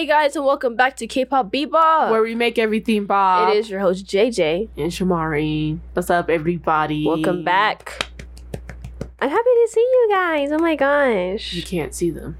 [0.00, 2.10] Hey guys, and welcome back to K-pop Bebop.
[2.10, 3.50] where we make everything Bob.
[3.50, 4.70] it is your host JJ.
[4.74, 5.78] and Shamari.
[5.92, 7.06] What's up, everybody?
[7.06, 8.10] Welcome back.
[9.20, 10.52] I'm happy to see you guys.
[10.52, 12.38] Oh my gosh, You can't see them.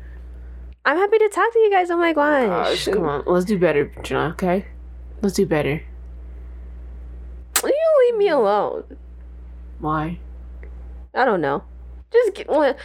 [0.86, 1.90] I'm happy to talk to you guys.
[1.90, 2.86] Oh my oh gosh.
[2.86, 4.30] Gosh, come on, let's do better, Jenna.
[4.30, 4.64] Okay,
[5.20, 5.82] let's do better.
[7.62, 8.84] You leave me alone.
[9.80, 10.18] Why?
[11.14, 11.64] I don't know.
[12.12, 12.76] Just get, well,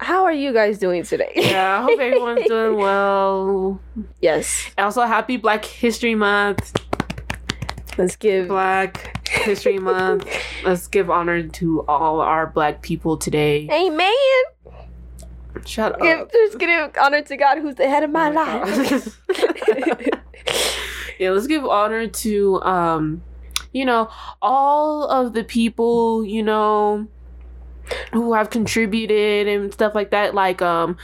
[0.00, 1.32] how are you guys doing today?
[1.34, 3.80] Yeah, I hope everyone's doing well.
[4.20, 4.70] yes.
[4.76, 6.76] Also, happy Black History Month.
[7.96, 10.28] Let's give Black History Month.
[10.64, 13.68] Let's give honor to all our Black people today.
[13.72, 14.12] Amen.
[15.64, 16.30] Shut Give, up.
[16.32, 19.18] just give honor to God who's the head of my life.
[21.18, 23.22] yeah, let's give honor to um,
[23.72, 24.08] you know,
[24.40, 27.08] all of the people, you know,
[28.12, 30.96] who have contributed and stuff like that, like um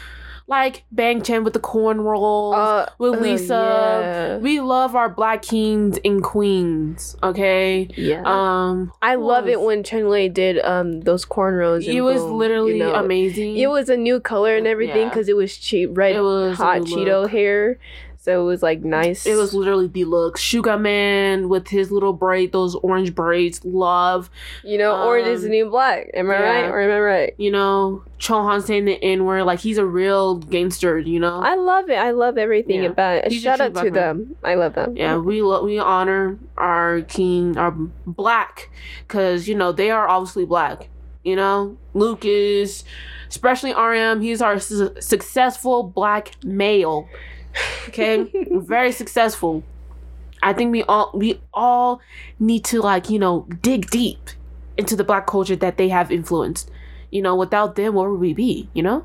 [0.47, 4.39] like Bang Chan with the corn rolls, Uh, with uh, Lisa.
[4.43, 7.89] We love our black kings and queens, okay?
[7.97, 8.21] yeah.
[8.21, 8.23] yeah.
[8.27, 11.87] Um I love it when Chen Lei did um those cornrows.
[11.87, 12.95] it was boom, literally you know.
[12.95, 13.57] amazing.
[13.57, 15.09] It was a new color and everything Yeah.
[15.09, 17.31] because it was cheap red It was hot Cheeto look.
[17.31, 17.79] hair,
[18.25, 19.27] so it was like nice.
[19.27, 20.39] It was literally the look.
[20.39, 24.31] Sugar Man with his little braid, those orange braids, love.
[24.63, 26.09] you know orange is the um, new black.
[26.15, 26.41] Am I yeah.
[26.41, 27.35] right or am I right?
[27.37, 31.41] you know, Chohan saying the N word, like he's a real gangster, you know.
[31.41, 31.97] I love it.
[31.99, 32.89] I love everything Yeah.
[32.89, 33.31] about it.
[33.33, 33.93] He's Shout out to man.
[33.93, 34.37] them.
[34.43, 34.97] I love them.
[34.97, 37.73] yeah, we lo- we honor our king, our
[38.07, 38.71] black,
[39.07, 40.89] because you know they are obviously black.
[41.25, 42.85] You know, Lucas,
[43.29, 47.07] especially RM, he's our su- successful black male.
[47.89, 49.63] Okay, very successful.
[50.43, 52.01] I think we all we all
[52.39, 54.31] need to like you know dig deep
[54.77, 56.71] into the black culture that they have influenced.
[57.11, 58.69] You know, without them, where would we be?
[58.75, 59.05] You know,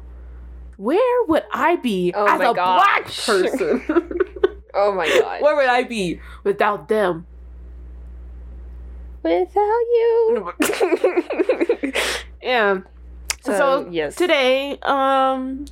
[0.78, 3.84] where would I be Oh as a black person?
[4.74, 5.42] Oh my god.
[5.42, 7.26] where would I be without them?
[9.22, 10.54] Without you.
[12.42, 12.80] Yeah.
[13.42, 14.16] so, So, yes.
[14.16, 15.66] Today, um,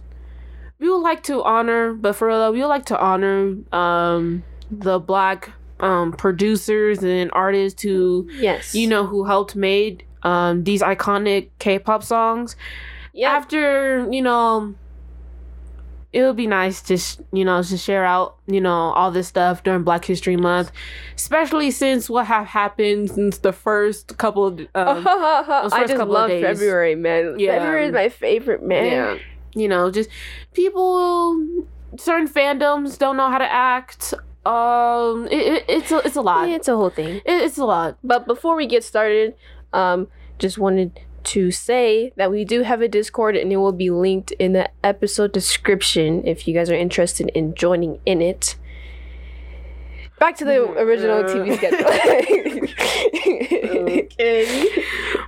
[0.79, 4.99] we would like to honor, but for real, we would like to honor um the
[4.99, 8.75] black um producers and artists who yes.
[8.75, 12.55] you know who helped made um these iconic K-pop songs.
[13.13, 13.31] Yeah.
[13.31, 14.75] After you know,
[16.13, 19.27] it would be nice to sh- you know to share out you know all this
[19.27, 20.71] stuff during Black History Month,
[21.15, 24.47] especially since what have happened since the first couple.
[24.47, 24.67] Of, um,
[25.07, 26.41] I just couple of love.
[26.41, 27.39] February, man.
[27.39, 27.57] Yeah.
[27.57, 28.91] February is my favorite, man.
[28.91, 29.17] Yeah.
[29.57, 30.09] You know, just
[30.53, 31.65] people
[31.97, 34.13] certain fandoms don't know how to act.
[34.45, 36.47] Um it, it, it's a it's a lot.
[36.47, 37.17] Yeah, it's a whole thing.
[37.17, 37.97] It, it's a lot.
[38.03, 39.35] But before we get started,
[39.73, 40.07] um,
[40.39, 44.31] just wanted to say that we do have a Discord and it will be linked
[44.33, 48.55] in the episode description if you guys are interested in joining in it.
[50.19, 51.85] Back to the original TV schedule.
[53.93, 54.83] okay.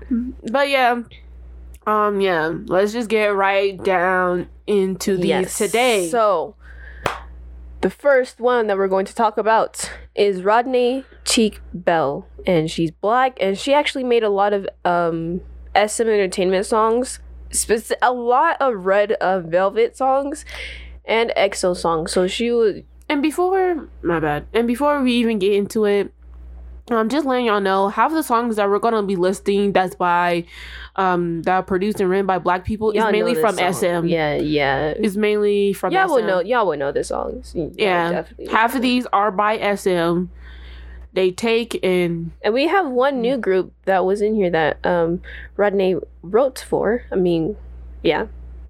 [0.51, 1.03] But yeah.
[1.89, 5.57] Um yeah, let's just get right down into these Yes.
[5.57, 6.07] today.
[6.09, 6.55] So,
[7.81, 12.91] the first one that we're going to talk about is Rodnae Chikk Bell, and she's
[12.91, 15.41] black, and she actually made a lot of um
[15.75, 17.19] SM entertainment songs,
[17.51, 20.45] spec- a lot of Red uh, Velvet songs,
[21.06, 22.11] and EXO songs.
[22.11, 24.45] So she was And before my bad.
[24.53, 26.13] And before we even get into it,
[26.89, 30.45] um, just letting y'all know, half the songs that we're gonna be listing that's by
[30.95, 33.73] um that are produced and written by black people y'all is mainly from song.
[33.73, 34.05] SM.
[34.07, 34.94] Yeah, yeah.
[34.97, 36.13] Is mainly from Y'all SM.
[36.13, 36.39] would know.
[36.41, 37.53] Y'all would know the songs.
[37.55, 38.11] Y'all Yeah.
[38.11, 38.47] definitely.
[38.47, 40.25] Half of these are by SM.
[41.13, 45.21] They take and And we have one new group that was in here that um
[45.57, 47.03] Rodnae wrote for.
[47.12, 47.56] I mean,
[48.03, 48.27] yeah,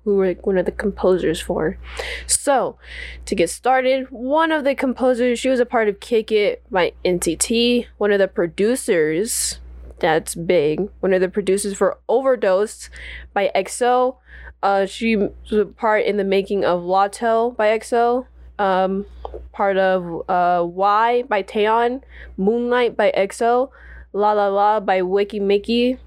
[0.09, 1.77] who were one of the composers for.
[2.25, 2.77] So,
[3.25, 6.93] to get started, one of the composers, she was a part of Kick It by
[7.05, 9.59] NCT, one of the producers,
[9.99, 12.89] that's big, one of the producers for Overdose
[13.33, 14.15] by EXO.
[14.63, 18.25] Uh, she was a part in the making of Lotto by EXO.
[18.57, 19.05] Um,
[19.51, 22.01] part of uh, Y by Taeyeon.
[22.35, 23.69] Moonlight by EXO,
[24.11, 25.99] La La La by Weki Meki,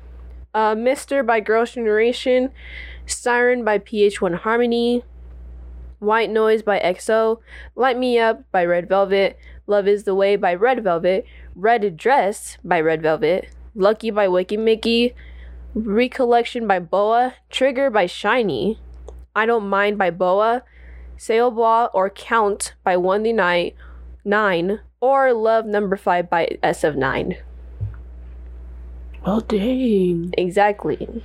[0.54, 2.50] uh, Mister by Girls' Generation,
[3.06, 5.02] Siren by P1Harmony,
[5.98, 7.38] White Noise by EXO,
[7.76, 12.58] Light Me Up by Red Velvet, Love Is the Way by Red Velvet, Red Dress
[12.64, 15.14] by Red Velvet, Lucky by Weki Meki,
[15.74, 18.78] Recollection by Boa, Trigger by SHINee,
[19.34, 20.64] I Don't Mind by Boa,
[21.16, 23.76] Sailball or Count by One the Night,
[24.24, 27.36] Nine, or Love Number Five by SF9.
[29.24, 31.24] Well, dang, Exactly.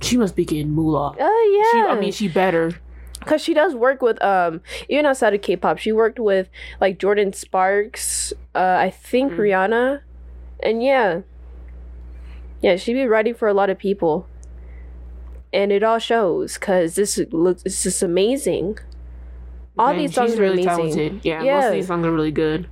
[0.00, 1.14] She must be getting moolah.
[1.18, 1.82] Oh yeah.
[1.82, 2.72] She, I mean, she better.
[3.20, 6.48] because she does work with um even outside of K-pop, she worked with
[6.80, 9.38] like Jordin Sparks, uh, I think Mm.
[9.38, 10.00] Rihanna,
[10.62, 11.20] and yeah,
[12.62, 14.26] yeah, she'd be writing for a lot of people,
[15.52, 18.78] and it all shows because this looks it's just amazing.
[19.78, 20.92] All these songs are really amazing.
[20.94, 21.24] talented.
[21.24, 22.68] Yeah, most of these songs are really good.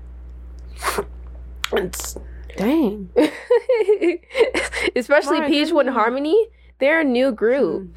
[1.72, 2.16] It's
[2.56, 3.10] dang.
[4.96, 5.86] Especially My Peach One.
[5.88, 7.96] Harmony, they're a new group.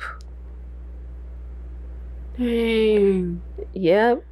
[2.38, 3.42] Dang.
[3.74, 4.24] Yep.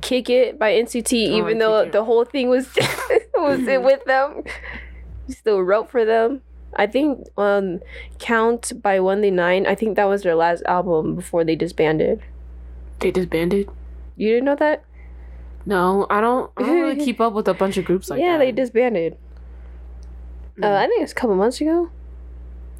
[0.00, 2.66] Kick It by NCT, Oh, even though the whole thing was
[3.34, 4.42] was it with them.
[5.28, 6.40] Still wrote for them.
[6.74, 7.80] I think um
[8.18, 12.22] Count by One Day Nine, I think that was their last album before they disbanded.
[13.00, 13.68] They disbanded?
[14.16, 14.84] You didn't know that?
[15.66, 16.50] No, I don't.
[16.56, 18.32] I don't really keep up with a bunch of groups like yeah, that.
[18.32, 19.16] Yeah, they disbanded.
[20.62, 20.76] Uh, Mm.
[20.76, 21.90] I think it's a couple months ago.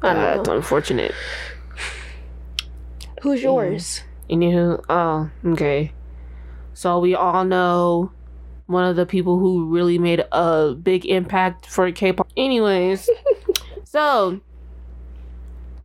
[0.03, 0.55] I don't That's know.
[0.57, 1.13] unfortunate.
[3.21, 3.49] Who's yeah.
[3.49, 4.01] yours?
[4.29, 5.93] Anywho, oh, okay.
[6.73, 8.11] So we all know
[8.65, 12.29] one of the people who really made a big impact for K-pop.
[12.35, 13.09] Anyways,
[13.85, 14.41] so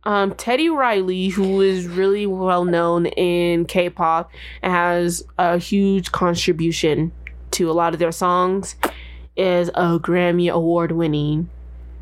[0.03, 4.31] um Teddy Riley, who is really well known in K-pop
[4.63, 7.11] has a huge contribution
[7.51, 8.75] to a lot of their songs,
[9.37, 11.49] is a Grammy award winning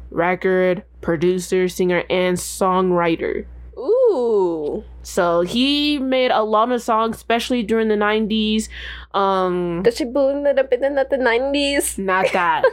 [0.09, 3.45] record producer, singer, and songwriter.
[3.77, 4.83] Ooh.
[5.03, 8.67] So he made a lot of songs, especially during the '90s.
[9.13, 11.97] Um, Does she boom it up in the the nineties?
[11.97, 12.63] not that.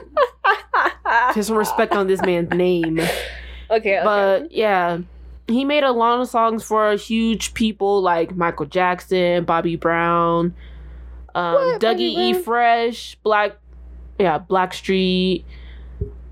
[1.33, 2.99] Put some respect on this man's name.
[2.99, 3.09] Okay,
[3.71, 4.01] okay.
[4.03, 4.99] But yeah,
[5.47, 10.55] he made a lot of songs for huge people like Michael Jackson, Bobby Brown,
[11.35, 11.81] um, What?
[11.81, 12.33] Bobby Dougie E.
[12.33, 12.43] Brown?
[12.43, 13.57] Fresh, Black,
[14.19, 15.45] yeah, Blackstreet.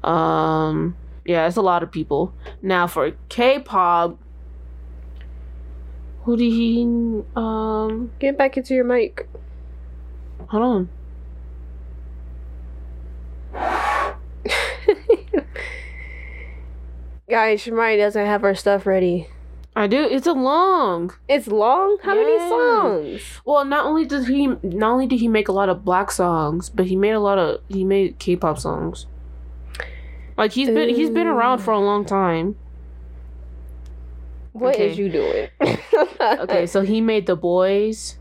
[0.02, 2.32] Um, yeah, it's a lot of people.
[2.60, 4.18] Now for K-pop,
[6.24, 6.82] who did he?
[7.36, 9.28] Um, Get back into your mic.
[10.48, 10.88] hold on.
[17.28, 19.28] Guys, Shamari doesn't have her stuff ready.
[19.74, 20.04] I do.
[20.04, 21.14] It's a long.
[21.28, 21.96] It's long.
[22.02, 23.40] How many songs?
[23.46, 26.68] Well, not only does he not only did he make a lot of black songs,
[26.68, 29.06] but he made a lot of he made K-pop songs.
[30.36, 32.56] Like he's been he's been around for a long time.
[34.52, 34.90] What Okay.
[34.90, 35.48] is you doing?
[36.20, 38.16] Okay, so he made The Boys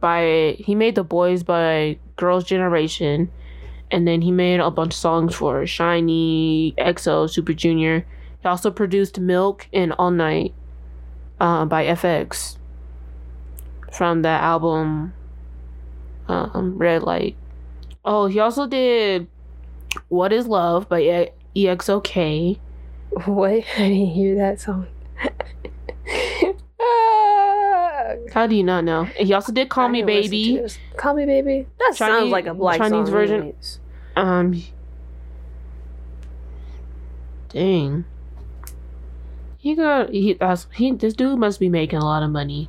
[0.00, 3.30] by he made The Boys by Girls Generation
[3.90, 8.06] and then he made a bunch of songs for SHINee, EXO, Super Junior.
[8.40, 10.54] He also produced Milk and All Night
[11.38, 12.56] uh, by f(x)
[13.92, 15.12] from the album
[16.26, 17.36] um, Red Light.
[18.04, 19.28] Oh, he also did
[20.08, 21.02] What Is Love by
[21.54, 22.58] EXOK.
[23.26, 23.52] What?
[23.76, 24.86] I didn't hear that song.
[28.32, 29.04] How do you not know?
[29.04, 30.96] He also did Call I Me didn't listen to Baby.
[30.96, 31.66] Call Me Baby.
[31.78, 33.40] That sounds like a black Chinese song version.
[33.40, 33.80] anyways.
[34.16, 34.62] Um.
[37.50, 38.04] Dang.
[39.58, 42.68] He got he that's he this dude must be making a lot of money.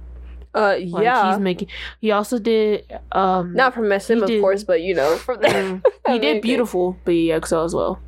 [0.53, 1.31] Uh, Like yeah.
[1.31, 5.15] he's making he also did um Not from SM, of did- course, but you know,
[5.17, 7.99] from mm, he did beautiful by EXO as well.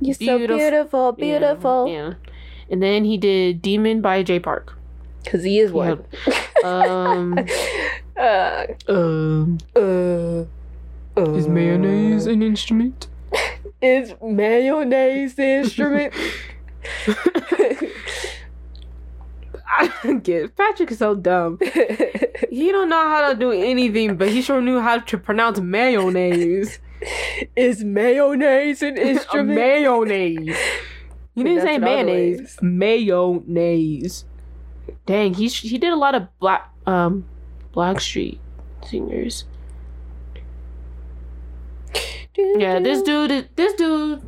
[0.00, 1.12] You're so Beautiful.
[1.12, 1.94] beautiful, Yeah.
[2.08, 2.14] Yeah.
[2.70, 4.76] And then he did Demon by Jay Park.
[5.26, 5.94] Cause he is Yeah.
[5.94, 6.04] one.
[6.64, 7.38] Um
[8.16, 10.44] uh, um uh,
[11.34, 13.06] is mayonnaise an instrument?
[13.82, 16.14] Is mayonnaise the instrument?
[19.76, 20.56] I don't get.
[20.56, 21.58] Patrick is so dumb.
[22.50, 26.78] He don't know how to do anything, but he sure knew how to pronounce mayonnaise.
[27.56, 29.56] Is mayonnaise an instrument?
[29.56, 30.56] mayonnaise.
[31.36, 32.12] You didn't say Pronounce it all the
[32.62, 33.44] mayonnaise.
[33.46, 34.24] Mayonnaise.
[35.04, 37.24] Dang, he he did a lot of black um
[37.74, 38.38] Blackstreet
[38.86, 39.44] singers.
[42.36, 44.22] Yeah, this dude is- this dude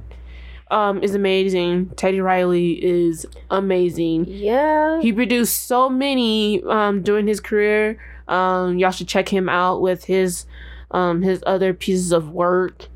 [0.71, 1.91] um is amazing.
[1.97, 4.25] Teddy Riley is amazing.
[4.29, 5.01] Yeah.
[5.01, 7.99] He produced so many um during his career.
[8.27, 10.45] Um y'all should check him out with his
[10.91, 12.89] um his other pieces of work.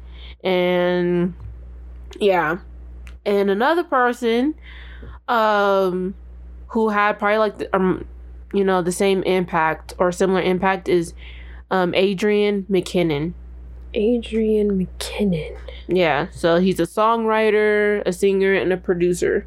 [0.43, 1.35] And
[2.19, 2.59] yeah.
[3.25, 4.55] And another person
[5.29, 6.15] um
[6.69, 8.07] who had probably like the, um
[8.53, 11.15] you know the same impact or similar impact is
[11.71, 13.35] um Adrian McKinnon.
[13.95, 15.57] Adrian McKinnon.
[15.89, 19.47] Yeah, so he's a songwriter, a singer, and a producer.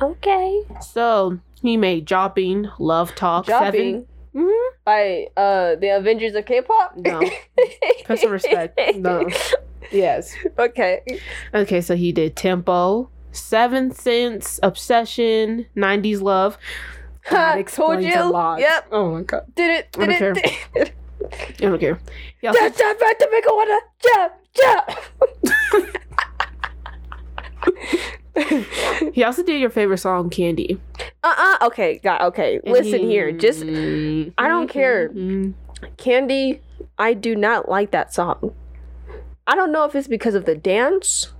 [0.00, 0.62] Okay.
[0.82, 4.68] So he made Jopping, Love Talk, Jobbing 7 Mhm.
[4.84, 6.96] by uh the Avengers of K-pop.
[6.96, 7.20] No.
[8.04, 8.78] Put some respect.
[8.96, 9.28] No.
[9.90, 10.34] Yes.
[10.58, 11.00] Okay.
[11.54, 16.58] Okay, so he did Tempo, Seven Sense, Obsession, 90s Love.
[17.30, 18.14] That Told you.
[18.14, 18.58] a lot.
[18.60, 18.86] Yep.
[18.90, 19.44] Oh my god.
[19.54, 19.96] Did it?
[19.98, 20.44] I Did don't it?
[20.74, 20.92] Did it.
[21.30, 21.98] I don't care.
[22.40, 22.52] Yeah.
[22.52, 23.80] That's not right to make a wanna.
[29.12, 30.80] he also did your favorite song, Candy.
[31.24, 31.66] uh uh.
[31.66, 32.20] Okay, God.
[32.22, 32.60] Okay.
[32.64, 33.32] Listen here.
[33.32, 35.10] Just I don't care.
[35.96, 36.60] Candy.
[36.98, 38.54] I do not like that song.
[39.46, 41.32] I don't know if it's because of the dance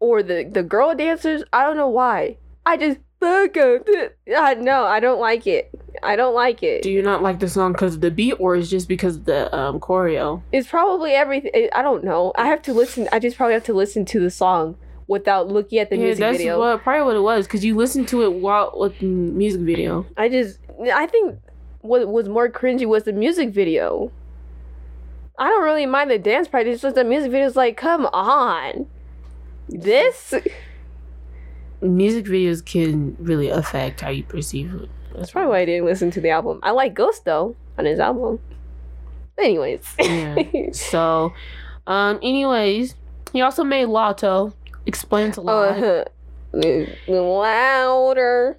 [0.00, 1.42] or the the girl dancers.
[1.52, 2.38] I don't know why.
[2.64, 5.70] I just I no, I don't like it.
[6.02, 6.82] I don't like it.
[6.82, 9.24] Do you not like the song because of the beat, or is just because of
[9.26, 10.42] the um, choreo?
[10.50, 11.68] It's probably everything.
[11.72, 12.32] I don't know.
[12.36, 13.08] I have to listen.
[13.12, 14.76] I just probably have to listen to the song
[15.12, 16.58] without looking at the yeah, music that's video.
[16.58, 20.04] what probably what it was because you listened to it while with the music video.
[20.16, 20.58] I just,
[20.92, 21.38] I think
[21.82, 24.10] what was more cringy was the music video.
[25.38, 26.66] I don't really mind the dance part.
[26.66, 28.86] It's just the music video is like, come on.
[29.68, 30.34] This
[31.80, 34.88] Music videos can really affect how you perceive it.
[35.14, 36.60] that's probably why I didn't listen to the album.
[36.62, 38.38] I like Ghost though on his album.
[39.38, 40.36] Anyways, Yeah.
[40.72, 41.32] so,
[41.86, 42.94] um, anyways,
[43.32, 44.52] he also made Lotto.
[44.86, 45.78] Explains a lot.
[45.82, 46.04] uh,
[47.08, 48.58] louder.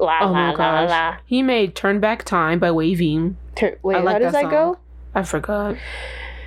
[0.00, 0.90] La, Oh la, my gosh.
[0.90, 1.16] la.
[1.26, 3.36] He made Turn Back Time by Waving.
[3.56, 4.78] Tur- Wait, I like how does that that, go?
[5.14, 5.76] I forgot.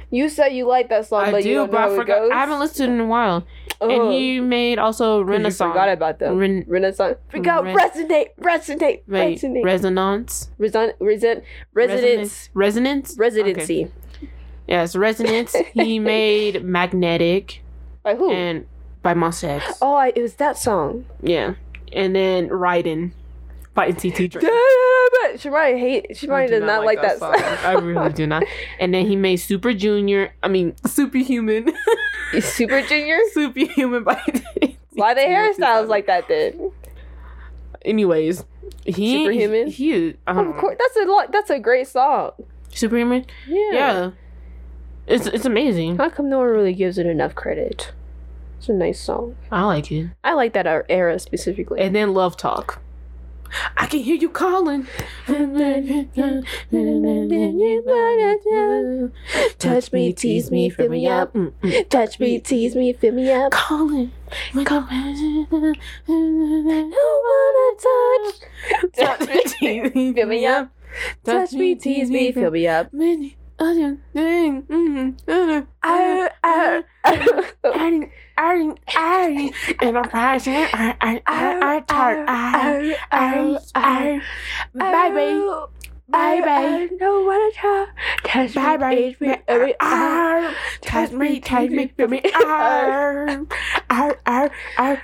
[0.10, 1.94] You said you like that song, I but do, you don't but know I how
[1.94, 2.20] it forgot.
[2.20, 2.32] goes.
[2.32, 3.46] I haven't listened in a while.
[3.82, 3.92] Ugh.
[3.92, 5.70] And he made also Renaissance.
[5.70, 6.38] forgot about them.
[6.38, 7.18] Ren- Renaissance.
[7.30, 9.64] Forgot Re- resonate, resonate, Wait, resonate.
[9.64, 10.50] Resonance.
[10.60, 11.42] Reson- reson-
[11.74, 13.16] residence, Resonance.
[13.18, 13.84] residency.
[13.86, 14.30] Okay.
[14.68, 15.56] Yes, Resonance.
[15.74, 17.62] he made Magnetic
[18.08, 18.32] By who?
[18.32, 18.66] and
[19.04, 19.80] by Monsta X.
[19.82, 21.06] oh, I, it was that song.
[21.22, 21.56] Yeah.
[21.92, 23.12] And then Raiden
[23.74, 25.40] by NCT Drake.
[25.40, 26.16] She might hate.
[26.16, 27.36] She I might do does not like that song.
[27.36, 28.44] I really do not.
[28.80, 30.34] And then he made Super Junior.
[30.42, 31.74] I mean, Superhuman.
[32.40, 33.20] Super Junior.
[33.34, 34.22] Superhuman by
[34.94, 36.72] Why the hairstyles like that then?
[37.84, 38.46] Anyways,
[38.86, 39.68] he Superhuman?
[39.68, 41.34] He, he I don't Of course, that's a lot.
[41.34, 42.32] That's a great song.
[42.74, 43.26] Superhuman.
[43.48, 43.72] Yeah.
[43.74, 44.12] Yeah.
[45.08, 45.98] It's it's amazing.
[45.98, 47.92] How come no one really gives it enough credit?
[48.58, 49.36] It's a nice song.
[49.52, 50.10] I like it.
[50.24, 51.80] I like that era- era specifically.
[51.80, 52.82] And then Love Talk.
[53.78, 54.88] I can hear you calling.
[59.60, 61.34] Touch me, tease me, fill me up.
[61.34, 61.90] Mm, mm.
[61.90, 63.52] Touch me, tease me, fill me up.
[63.52, 64.12] Calling.
[64.52, 64.64] Who
[67.28, 68.36] wanna touch?
[68.98, 70.70] Touch me, tease me, fill me up.
[71.24, 72.92] Touch me, tease me, fill me up.
[73.60, 74.64] Many other things.
[75.84, 76.84] I, I,
[78.88, 80.70] I, and I'm passionate.
[80.74, 82.26] I, I, I, I, tired.
[82.28, 84.22] I, I, I,
[85.10, 85.42] baby,
[86.12, 86.50] baby.
[86.50, 87.88] I know what I try.
[88.24, 89.40] Touch me, Baby, tease me, up.
[89.80, 93.38] ah, touch me, touch me, feel me, ah,
[93.90, 94.98] ah, ah, ah.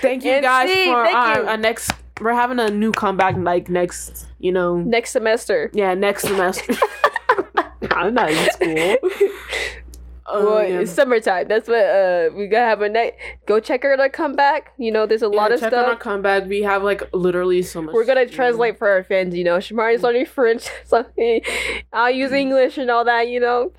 [0.00, 1.48] Thank you guys for um, you.
[1.48, 1.90] a next.
[2.20, 5.70] We're having a new comeback like next, you know, Next semester.
[5.74, 6.74] yeah, next semester.
[7.90, 8.96] I'm not in school.
[10.26, 11.46] Oh, well, it's summertime.
[11.48, 13.14] That's what uh we gotta have a night.
[13.46, 14.72] Go check out our comeback.
[14.78, 16.46] You know, there's a lot Yeah, of check out our comeback.
[16.46, 17.94] We have like literally so much.
[17.94, 19.34] We're gonna translate for our fans.
[19.36, 20.68] You know, Shamari's learning French.
[20.84, 21.04] So
[21.92, 23.28] I'll use English and all that.
[23.28, 23.72] You know,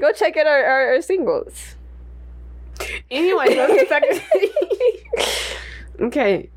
[0.00, 1.76] go check out our our, our singles.
[3.10, 4.02] Anyway, let's get back
[6.00, 6.50] Okay.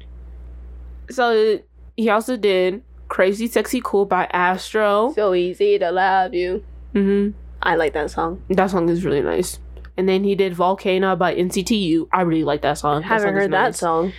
[1.09, 1.59] So
[1.95, 5.13] he also did Crazy Sexy Cool by Astro.
[5.13, 6.63] so easy to love you.
[6.93, 7.29] hmm
[7.61, 8.43] I like that song.
[8.49, 9.59] That song is really nice.
[9.97, 12.07] And then he did Volcano by NCTU.
[12.13, 13.01] I really like that song.
[13.01, 14.13] That Haven't song is heard that song.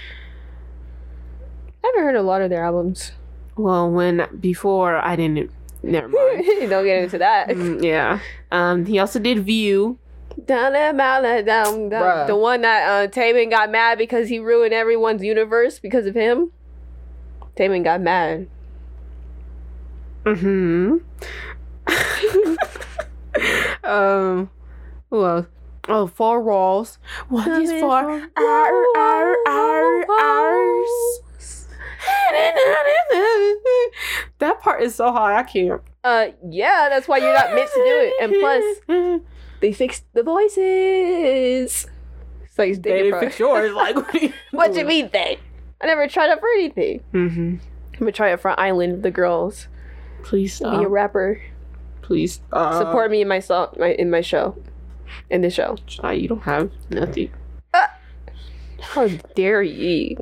[1.85, 3.12] I haven't heard a lot of their albums.
[3.57, 5.50] Well, when before I didn't.
[5.83, 6.45] Never mind.
[6.68, 7.49] Don't get into that.
[7.49, 8.18] Mm, yeah.
[8.50, 8.87] Um.
[8.87, 9.99] He also did View.
[10.45, 12.26] Down and down and down, down.
[12.26, 16.50] The one that uh, Taman got mad because he ruined everyone's universe because of him.
[17.59, 18.49] Taman got mad.
[20.25, 20.99] Mm-hmm.
[23.85, 24.49] um.
[25.11, 25.47] Who else?
[25.88, 26.99] Oh, four walls.
[27.29, 28.03] What is four?
[28.03, 30.88] from Our, our, our, ours.
[34.38, 35.37] That part is so high.
[35.37, 35.83] I can't.
[36.05, 38.15] Uh, yeah, that's why you're not meant to do it.
[38.23, 39.21] And plus,
[39.61, 41.88] they fixed the voices.
[42.57, 43.73] Like they didn't fix yours.
[43.73, 44.33] Like, what do you?
[44.53, 45.41] What you mean they?
[45.80, 47.02] I never tried out for anything.
[47.12, 47.56] Mm-hmm.
[47.94, 49.68] I'm gonna try it for Island of the Girls.
[50.23, 50.78] Please stop.
[50.78, 51.40] Be a rapper.
[52.02, 52.75] Please stop.
[52.82, 54.56] Support me in my song, my in my show,
[55.30, 55.76] in the show.
[55.87, 57.30] Child, You don't have nothing.
[58.80, 60.16] How dare ye?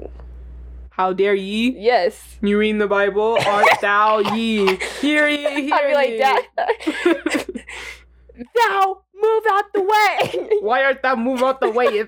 [0.90, 1.78] How dare ye?
[1.78, 2.36] Yes.
[2.40, 3.38] You read the Bible?
[3.46, 4.76] Art thou ye?
[5.00, 6.18] Hear ye, hear I'd be like ye.
[6.18, 7.46] that.
[8.54, 10.48] Thou move out the way.
[10.60, 12.04] Why art thou move out the way?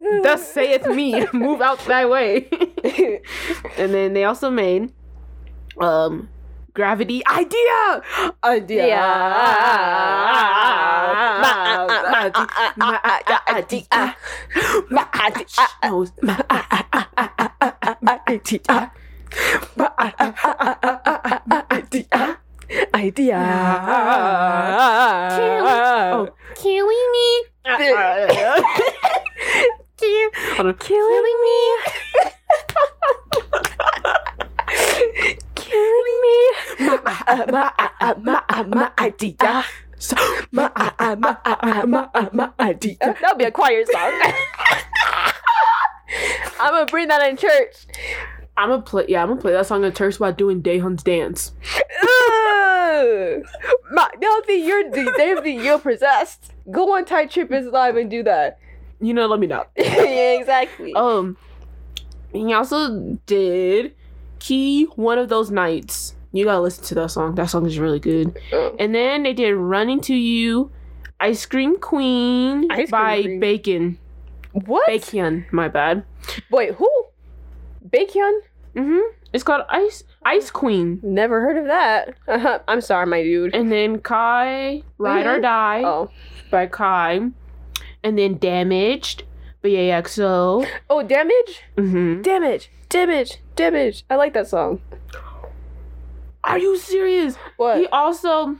[0.00, 2.48] Thus saith me, move out thy way.
[3.76, 4.92] and then they also made
[5.80, 6.28] um
[6.74, 8.02] Gravity Idea!
[8.44, 8.94] Idea!
[22.94, 23.38] Idea.
[26.14, 27.28] Oh, killing me.
[30.58, 31.60] Killing me.
[35.54, 36.50] Killing me.
[37.04, 39.64] My, my, my idea.
[39.98, 40.16] So,
[40.50, 42.96] My, my, my, my, my idea.
[43.00, 44.20] That'll be a choir song.
[46.60, 47.86] I'm gonna bring that in church.
[48.56, 49.04] I'm gonna play.
[49.08, 51.52] Yeah, I'm gonna play that song in church while doing Dahun's dance.
[52.02, 53.44] Ugh.
[53.92, 56.52] My, they'll think you're they'll think you're possessed.
[56.70, 58.58] Go on Tight Trippers Live and do that.
[59.00, 59.64] You know, let me know.
[59.76, 60.92] yeah, exactly.
[60.94, 61.36] Um,
[62.32, 63.94] he also did
[64.40, 66.14] Key One of Those Nights.
[66.32, 67.34] You gotta listen to that song.
[67.36, 68.38] That song is really good.
[68.52, 68.76] Oh.
[68.78, 70.70] And then they did Running to You,
[71.20, 73.40] Ice Cream Queen Ice Cream by Queen.
[73.40, 73.98] Bacon.
[74.52, 74.86] What?
[74.86, 76.04] Bacon, my bad.
[76.50, 76.90] Wait, who?
[77.90, 78.42] Bacon?
[78.74, 79.00] Mm-hmm.
[79.32, 81.00] It's called Ice Ice Queen.
[81.02, 82.14] Never heard of that.
[82.26, 82.58] Uh-huh.
[82.68, 83.54] I'm sorry, my dude.
[83.54, 85.42] And then Kai, Ride or Mhm.
[85.42, 86.10] Die Oh,
[86.50, 87.30] by Kai.
[88.02, 89.24] And then Damaged
[89.62, 90.66] by AXO.
[90.88, 92.22] oh, damage, Mm-hmm.
[92.22, 94.04] damage, damage, damage.
[94.08, 94.80] I like that song.
[96.44, 97.36] Are you serious?
[97.56, 97.78] What?
[97.78, 98.56] He also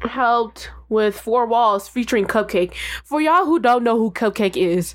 [0.00, 2.72] helped with Four Walls featuring Cupcake.
[3.04, 4.94] For y'all who don't know who Cupcake is,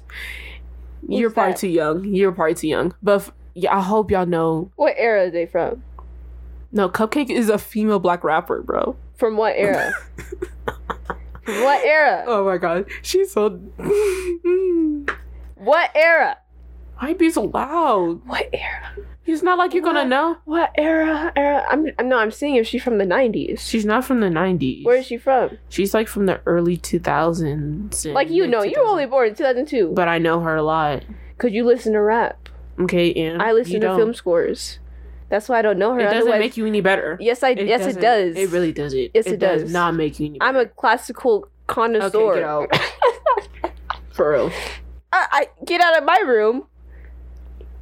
[1.08, 1.60] you're probably that?
[1.60, 2.04] too young.
[2.04, 2.94] You're probably too young.
[3.02, 4.72] But f- yeah, I hope y'all know.
[4.76, 5.84] What era are they from?
[6.72, 8.96] No, Cupcake is a female black rapper, bro.
[9.16, 9.94] From what era?
[11.48, 12.26] What era?
[12.28, 13.60] Oh my god, she's so.
[15.56, 16.38] What era?
[17.00, 18.22] Why be so loud?
[18.28, 18.92] What era?
[19.26, 20.38] It's not like you're gonna know.
[20.46, 21.34] What era?
[21.36, 21.66] Era?
[21.70, 21.88] I'm.
[22.00, 22.18] I'm no.
[22.18, 23.60] I'm seeing if she's from the '90s.
[23.60, 24.86] She's not from the '90s.
[24.86, 25.58] Where is she from?
[25.68, 28.14] She's like from the early 2000s.
[28.14, 29.92] Like you know, you were only born in 2002.
[29.94, 31.04] But I know her a lot.
[31.38, 32.50] Cause you listen to rap.
[32.80, 33.98] Okay, and I listen to don't.
[33.98, 34.80] film scores.
[35.30, 36.00] That's why I don't know her.
[36.00, 37.18] It doesn't Otherwise- make you any better.
[37.20, 37.50] Yes, I.
[37.50, 38.38] yes, it doesn't.
[38.38, 39.12] It really doesn't.
[39.14, 39.72] Yes, it does.
[39.72, 40.50] not make you any better.
[40.50, 42.18] I'm a classical connoisseur.
[42.18, 43.72] Okay, get out.
[44.12, 44.52] For real.
[45.12, 46.64] I, I get out of my room.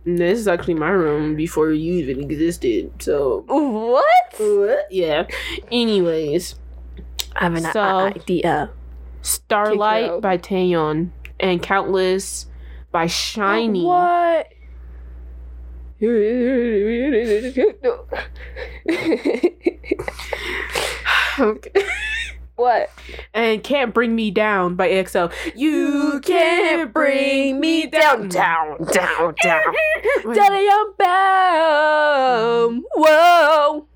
[0.06, 2.92] This is actually my room before you even existed.
[3.00, 3.44] So.
[3.48, 4.04] What?
[4.40, 4.88] what?
[4.92, 5.28] Yeah.
[5.72, 6.56] Anyways,
[7.36, 8.70] I have an So- idea.
[9.22, 12.46] Starlight by Taeyeon and Countless
[12.92, 13.84] by SHINee.
[13.84, 14.48] What?
[21.38, 21.86] Okay.
[22.56, 22.90] what?
[23.34, 25.32] and Can't Bring Me Down by EXO.
[25.56, 28.30] You can't bring me down.
[28.30, 29.74] down, down, down.
[30.34, 32.84] Daddy, I'm bound.
[32.96, 33.88] Whoa.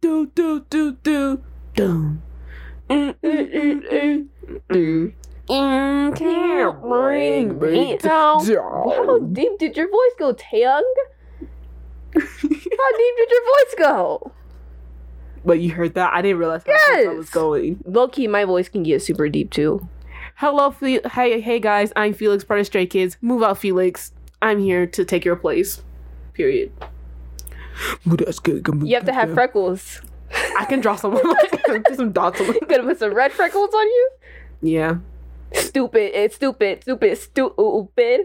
[0.00, 1.42] Do do do do
[1.74, 2.18] do.
[2.88, 5.12] Mm, mm, mm, mm, mm.
[5.52, 8.44] Mm, Can't bring me down.
[8.46, 10.82] How deep did your voice go, Taeyong?
[12.14, 14.32] How deep did your voice go?
[15.44, 16.12] But you heard that?
[16.14, 17.30] I didn't realize how deep I was Yes.
[17.34, 17.82] going.
[17.84, 19.86] Low key, my voice can get super deep too.
[20.36, 21.92] Hello, Fe- hey, hey guys.
[21.96, 23.16] I'm Felix, part of Stray Kids.
[23.20, 24.12] Move out, Felix.
[24.40, 25.82] I'm here to take your place.
[26.32, 26.72] Period.
[28.06, 28.16] You
[28.94, 30.00] have to have freckles.
[30.58, 31.20] I can draw some,
[31.94, 32.46] some dots on.
[32.46, 34.10] You gonna put some red freckles on you?
[34.62, 34.96] Yeah.
[35.54, 36.12] Stupid.
[36.14, 36.82] It's stupid.
[36.82, 37.18] Stupid.
[37.18, 38.20] Stupid.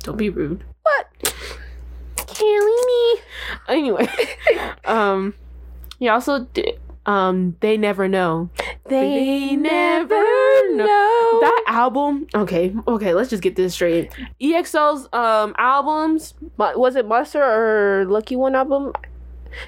[0.00, 0.64] Don't be rude.
[0.82, 1.34] What?
[2.26, 3.20] Killing me.
[3.68, 4.08] Anyway,
[4.84, 5.34] um,
[5.98, 6.78] he also did.
[7.06, 8.50] Um, they never know.
[8.88, 10.14] They never
[10.74, 11.38] know.
[11.40, 12.26] That album.
[12.34, 13.14] Okay, okay.
[13.14, 14.10] Let's just get this straight.
[14.40, 16.34] EXO's um albums.
[16.56, 18.92] Was it Monster or Lucky One album?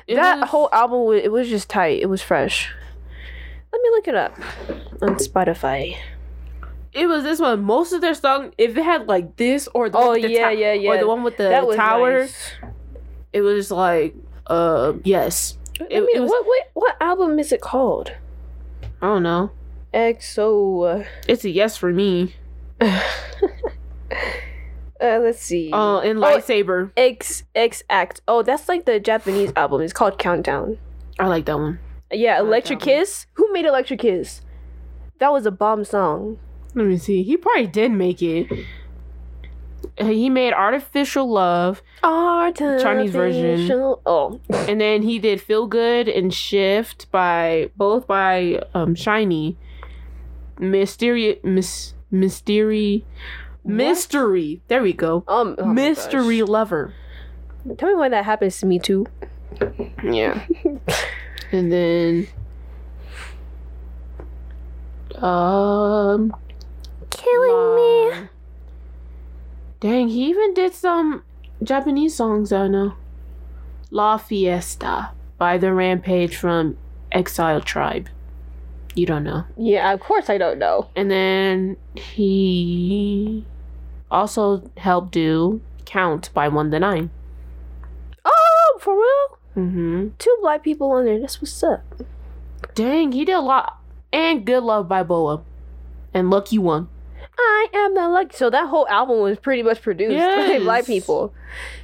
[0.07, 2.00] it that was- whole album, it was just tight.
[2.02, 2.72] It was fresh.
[3.72, 4.37] Let me look it up
[5.02, 5.96] on Spotify.
[6.98, 7.62] It was this one.
[7.62, 10.32] Most of their song, if it had like this or the Oh one with the
[10.32, 10.90] yeah, ta- yeah, yeah.
[10.90, 12.50] or the one with the tower, nice.
[13.32, 14.14] it was like
[14.48, 15.56] uh yes.
[15.80, 18.12] Let It- me- it was- what, what what album is it called?
[19.00, 19.50] I don't know.
[19.94, 21.06] EXO.
[21.28, 22.34] It's a yes for me.
[25.00, 25.70] Uh, let's see.
[25.72, 28.20] Uh, in Oh, lightsaber, X X Act.
[28.26, 29.80] Oh, that's like the Japanese album.
[29.80, 30.76] It's called Countdown.
[31.20, 31.78] I like that one.
[32.11, 32.84] Yeah, like Electric one.
[32.84, 33.26] Kiss.
[33.34, 34.40] Who made Electric Kiss?
[35.20, 36.38] That was a bomb song.
[36.74, 37.22] Let me see.
[37.22, 38.46] He probably did make it.
[39.98, 43.70] He made Artificial Love, Chinese version.
[44.07, 49.57] Oh, and then he did Feel Good and Shift by both by um SHINee.
[50.61, 53.04] Mysterious Mis- mystery,
[53.64, 54.61] mystery.
[54.68, 55.24] There we go.
[55.28, 56.92] Um, oh mystery lover.
[57.76, 59.07] Tell me why that happens to me too.
[60.02, 60.44] Yeah.
[61.52, 62.28] and then
[65.16, 66.35] um
[67.18, 68.28] Killing me.
[69.81, 71.24] Dang, he even did some
[71.62, 72.94] Japanese songs I know.
[73.90, 76.76] La Fiesta by the Rampage from
[77.11, 78.09] Exile Tribe.
[78.94, 79.44] You don't know.
[79.57, 80.90] Yeah, of course I don't know.
[80.94, 83.44] And then he
[84.11, 87.11] also helped do Count by One to Nine.
[88.24, 89.64] Oh, for real?
[89.64, 90.09] Mm-hmm.
[90.18, 91.20] Two black people on there.
[91.20, 91.83] That's what's up.
[92.74, 93.81] Dang, he did a lot.
[94.12, 95.42] And Good Love by Boa.
[96.14, 96.88] And Lucky One.
[97.40, 98.37] I am the lucky.
[98.37, 101.33] So that whole album was pretty much produced by black people.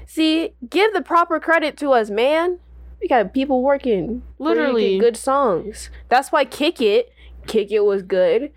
[0.06, 2.58] See, give the proper credit to us, man.
[3.00, 4.98] We got people working, Literally.
[4.98, 5.90] good songs.
[6.08, 7.12] That's why Kick It,
[7.46, 8.50] Kick It was good.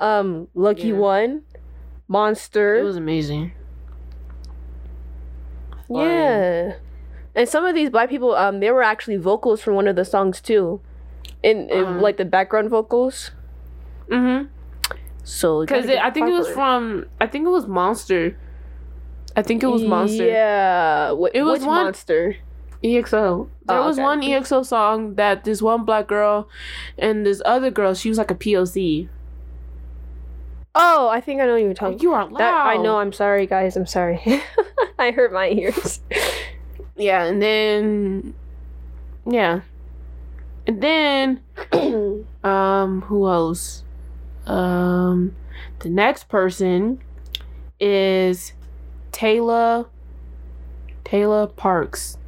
[0.00, 0.94] Um, Lucky Yeah.
[0.94, 1.42] One,
[2.06, 2.76] Monster.
[2.76, 3.52] It was amazing.
[5.90, 6.74] Yeah.
[7.34, 10.04] And some of these black people, um, they were actually vocals from one of the
[10.04, 10.80] songs too.
[11.42, 12.00] In, in Uh-huh.
[12.00, 13.30] like the background vocals.
[14.08, 14.48] Mm-hmm.
[15.28, 18.34] So Because I think it was from, I think it was Monster.
[19.36, 20.24] I think it was Monster.
[20.24, 21.12] Yeah.
[21.14, 22.36] Wh- It was one- monster?
[22.82, 23.48] EXO.
[23.66, 24.04] There Oh, was okay.
[24.04, 26.48] one EXO song that this one black girl
[26.96, 29.08] and this other girl, she was like a POC.
[30.74, 31.98] Oh, I think I know what you're talking.
[31.98, 32.38] You are loud.
[32.38, 32.98] That I know.
[32.98, 33.76] I'm sorry, guys.
[33.76, 34.20] I'm sorry.
[34.98, 36.00] I hurt my ears.
[36.96, 38.34] Yeah, and then
[39.24, 39.60] yeah.
[40.66, 41.40] And then
[42.42, 43.84] um who else?
[44.48, 45.36] Um
[45.80, 47.00] the next person
[47.78, 48.52] is
[49.12, 49.86] Taylor
[51.04, 52.18] Taylor Parks.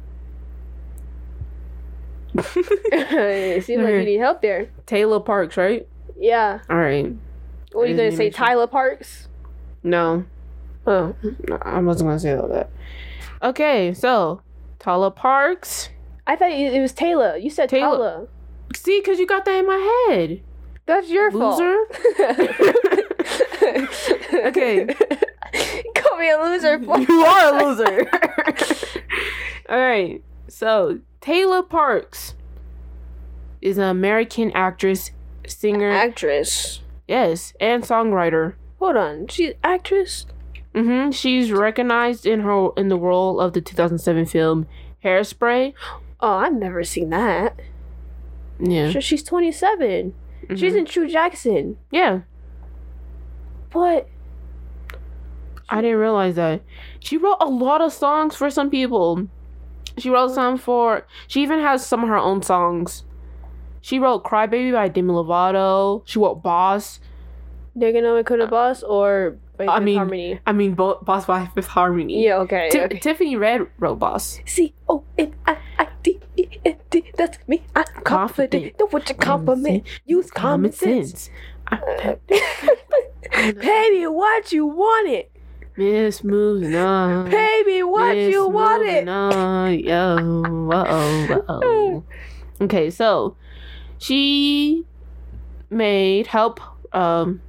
[2.35, 4.69] it seems like you need help there.
[4.85, 5.87] Taylor Parks, right?
[6.17, 6.59] Yeah.
[6.69, 7.13] All right.
[7.73, 9.27] What are you gonna say, Tyler Parks?
[9.83, 10.25] No,
[10.85, 11.15] Oh,
[11.47, 12.69] no, I wasn't gonna say all that.
[13.43, 14.41] Okay, so
[14.79, 15.89] Taylor Parks.
[16.25, 17.35] I thought it was Taylor.
[17.37, 17.97] You said Taylor.
[17.97, 18.27] Taylor.
[18.75, 20.41] See, because you got that in my head.
[20.85, 21.59] That's your fault.
[21.59, 23.07] Loser.
[24.33, 24.85] Okay.
[25.95, 26.77] Call me a loser.
[27.11, 28.09] you are a loser.
[29.69, 30.23] All right.
[30.47, 32.35] So Taylor Parks
[33.61, 35.11] is an American actress,
[35.47, 36.81] singer, Actress.
[37.07, 38.55] yes, and songwriter.
[38.79, 39.27] Hold on.
[39.27, 40.25] She's actress.
[40.73, 44.67] hmm She's recognized in her in the role of the 2007 film
[45.03, 45.73] Hairspray.
[46.23, 47.59] Oh, I've never seen that.
[48.59, 48.91] Yeah.
[48.91, 50.13] Sh- She's 27.
[50.55, 50.77] She's Mhm.
[50.79, 51.77] in True Jackson.
[51.91, 52.21] yeah.
[53.71, 54.07] But
[55.69, 56.61] I didn't realize that.
[56.99, 59.27] She wrote a lot of songs for some people.
[59.97, 61.05] She wrote some for.
[61.27, 63.03] She even has some of her own songs.
[63.81, 66.01] She wrote "Crybaby" by Demi Lovato.
[66.05, 66.99] She wrote "Boss."
[67.73, 70.39] they're gonna make her the boss or by I Fifth mean, Harmony.
[70.45, 72.21] I mean, Bo- "Boss" by Fifth Harmony.
[72.25, 72.39] Yeah.
[72.39, 72.67] Okay.
[72.69, 72.99] Ti- okay.
[72.99, 77.03] Tiffany Red wrote "Boss." C O N I I D E N D.
[77.17, 77.63] That's me.
[77.75, 78.05] I'm confident.
[78.05, 78.79] Confident.
[78.79, 79.87] Know what you compliment.
[80.05, 81.29] Use common sense.
[81.67, 82.17] I-
[83.31, 85.31] Baby, what you want it?
[85.77, 87.29] Miss moving on.
[87.29, 89.07] Baby, what Miss you want it?
[89.07, 89.79] on.
[89.79, 92.03] Yo, uh-oh, uh-oh.
[92.61, 93.35] Okay, so
[93.97, 94.85] she
[95.69, 96.59] made help.
[96.93, 97.41] Um,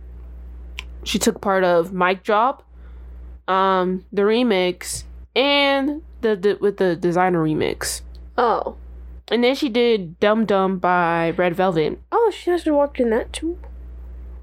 [1.03, 2.63] she took part of Mic Drop,
[3.49, 5.03] um, the remix,
[5.35, 8.03] and the, the with the Desiigner remix,
[8.39, 8.77] Oh.
[9.33, 11.99] And then she did "Dum Dum" by Red Velvet.
[12.13, 13.59] Oh, she has to work in that too.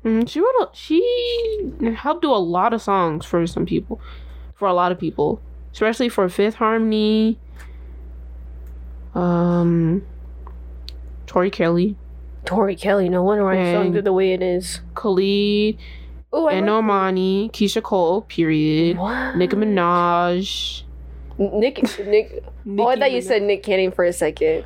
[0.04, 0.56] Mhm, She wrote.
[0.62, 4.02] A, she helped do a lot of songs for some people,
[4.56, 7.38] for a lot of people, especially for Fifth Harmony.
[9.16, 10.06] Um,
[11.28, 11.96] Tori Kelly,
[12.46, 14.82] Tori Kelly, no wonder why songs And- are the way it is.
[14.96, 15.78] Khalid,
[16.32, 18.22] Oh, and like- Normani, Keyshia Cole.
[18.22, 18.98] Period.
[18.98, 19.36] What?
[19.36, 20.84] Nicki Minaj.
[21.38, 22.44] Nick, Nick.
[22.78, 24.66] oh, I thought you said Nick Cannon for a second.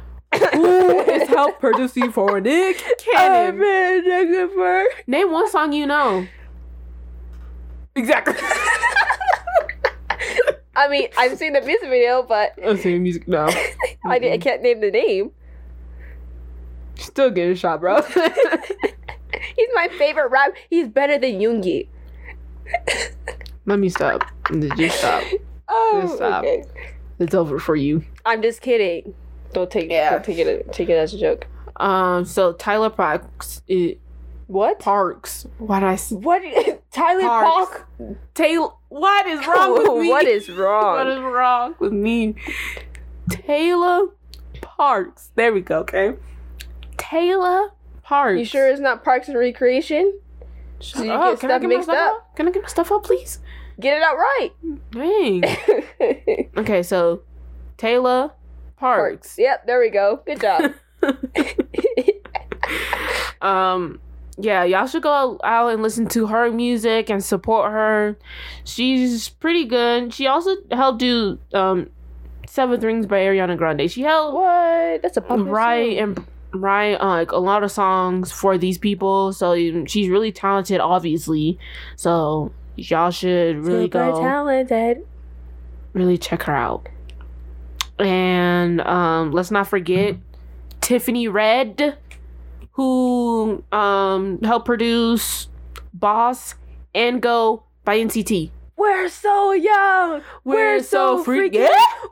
[0.54, 3.60] Who is help producing for Nick Cannon?
[5.08, 6.28] Name one song you know.
[7.96, 8.36] Exactly.
[10.76, 13.48] I mean, I've seen the music video, but I'm saying music now.
[14.06, 15.32] I, I can't name the name.
[16.96, 18.02] Still get a shot, bro.
[18.02, 20.54] He's my favorite rap.
[20.70, 21.88] He's better than Yoongi.
[23.66, 24.24] Let me stop.
[24.78, 25.24] Just stop.
[25.70, 26.44] Oh, Just stop.
[26.44, 26.64] okay.
[27.20, 28.04] It's over for you.
[28.26, 29.14] I'm just kidding.
[29.54, 30.12] Don't take Yeah.
[30.12, 30.72] Don't take it.
[30.74, 31.48] Take it as a joke.
[31.78, 32.26] Um.
[32.26, 33.62] So Tyler Parks.
[33.68, 34.00] It,
[34.48, 34.80] What?
[34.80, 35.48] Parks.
[35.58, 36.42] Why did I say What?
[36.92, 37.78] Tyler Parks.
[37.98, 38.18] Park?
[38.36, 38.70] Taylor?
[38.90, 40.10] What is wrong with me?
[40.10, 40.98] what is wrong?
[40.98, 42.36] What is wrong with me?
[43.30, 44.08] Taylor
[44.62, 45.32] Parks.
[45.36, 45.80] There we go.
[45.80, 46.14] Okay.
[46.98, 47.72] Taylor
[48.04, 48.38] Parks.
[48.40, 50.20] you sure it's not Parks and Recreation?
[50.80, 52.14] So you Oh, get can I stuff get my mixed stuff up.
[52.14, 52.36] out?
[52.36, 53.40] Can I get my stuff out, please?
[53.80, 54.52] Get it out right.
[54.92, 56.50] Dang.
[56.58, 57.22] okay, so
[57.78, 58.32] Taylor
[58.84, 59.38] Parks.
[59.38, 60.22] Yep, there we go.
[60.26, 60.74] Good job.
[63.42, 64.00] um
[64.38, 68.18] yeah y'all should go out and listen to her music and support her
[68.64, 71.90] she's pretty good she also helped do um
[72.48, 75.02] seventh rings by ariana grande she helped what?
[75.02, 79.56] That's a write and write uh, like a lot of songs for these people so
[79.86, 81.60] she's really talented obviously
[81.96, 85.06] so y'all should really Super go talented.
[85.94, 86.88] really check her out
[88.00, 90.16] and um let's not forget
[90.82, 91.98] tiffany red
[92.72, 95.48] who um helped produce
[95.94, 96.56] boss
[96.96, 100.24] and go by nct We're so young.
[100.44, 101.60] We're, so freaky.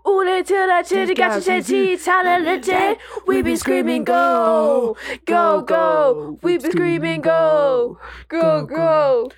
[0.08, 2.98] Ooh, till that chitty got your chitty, talented.
[3.26, 6.38] We be screaming go, go, go.
[6.44, 7.98] We be screaming go,
[8.30, 9.32] go, go.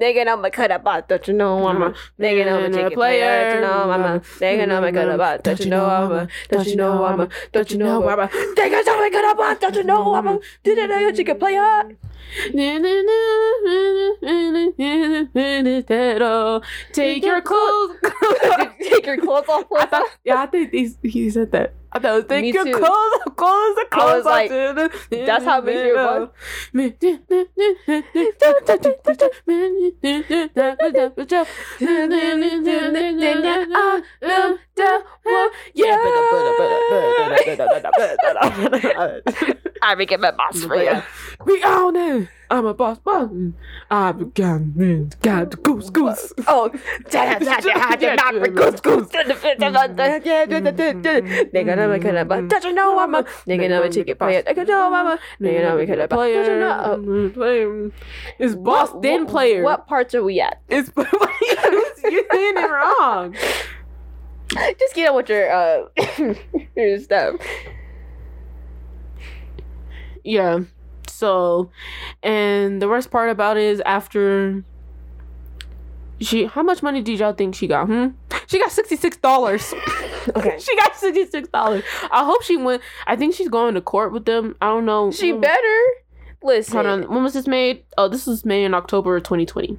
[0.00, 2.92] Nigga, know me cut up about, don't you know I'm a nigga, know me take
[2.92, 6.12] it player, you know I'm a nigga, know me cut about, don't you know I'm
[6.12, 9.34] a, don't you know I'm a, don't you know I'm a, nigga, know me cut
[9.34, 11.96] about, don't you know I'm a, did it, nigga, chicken player.
[16.92, 17.96] Take your clothes.
[18.80, 19.64] Take your clothes off.
[19.76, 21.74] I thought, yeah, I think he said that.
[21.90, 22.72] I thought, take Me your too.
[22.72, 24.16] clothes, clothes, the I clothes.
[24.16, 24.50] was like,
[25.26, 25.96] that's how big your
[39.82, 41.02] I became a boss for you.
[41.46, 42.28] We own it.
[42.50, 42.98] I'm a boss.
[42.98, 43.28] boss.
[43.90, 45.10] I began.
[45.20, 46.32] Got the goose goose.
[46.46, 46.80] Oh, goose
[48.80, 49.10] goose.
[51.52, 54.42] Nigga, know me cut about, don't you know I'm a, nigga, know me chicken player,
[54.42, 57.30] nigga, know I'm a, nigga, know me cut about, don't you know, oh.
[57.30, 57.90] Player.
[58.38, 59.62] It's boss then player.
[59.62, 60.62] What parts are we at?
[60.68, 63.36] It's you're saying it wrong.
[64.78, 65.84] Just get on with your uh
[66.76, 67.36] your stuff.
[70.24, 70.60] Yeah.
[71.18, 71.70] So,
[72.22, 74.62] and the worst part about it is after
[76.20, 77.86] she, how much money did y'all think she got?
[77.88, 78.08] Hmm.
[78.46, 79.74] She got sixty six dollars.
[80.36, 80.56] Okay.
[80.60, 81.82] she got sixty six dollars.
[82.12, 82.82] I hope she went.
[83.08, 84.54] I think she's going to court with them.
[84.60, 85.10] I don't know.
[85.10, 85.84] She When- better
[86.40, 86.74] listen.
[86.74, 87.02] Hold on.
[87.12, 87.82] When was this made?
[87.98, 89.76] Oh, this was made in October of 2020.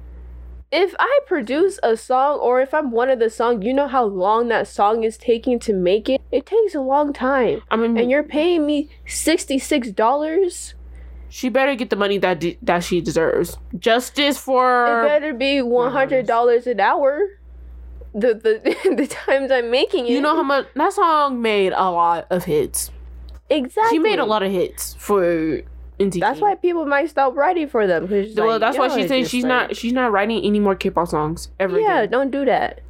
[0.72, 4.04] If I produce a song or if I'm one of the song, you know how
[4.04, 6.20] long that song is taking to make it?
[6.30, 7.62] It takes a long time.
[7.70, 10.74] I mean, And you're paying me $66?
[11.30, 13.56] She better get the money that de- that she deserves.
[13.78, 17.20] Justice for It better be $100 an hour.
[18.12, 20.10] The the the times I'm making it.
[20.10, 22.90] you know how much that song made a lot of hits.
[23.48, 23.96] exactly.
[23.96, 25.62] She made a lot of hits for
[26.00, 26.18] NTT.
[26.18, 28.08] That's why people might stop writing for them.
[28.08, 30.10] 'cause Well, like, that's why y'all she are said just she's like- not she's not
[30.10, 32.10] writing any more K-pop songs ever Yeah, again.
[32.10, 32.80] don't do that.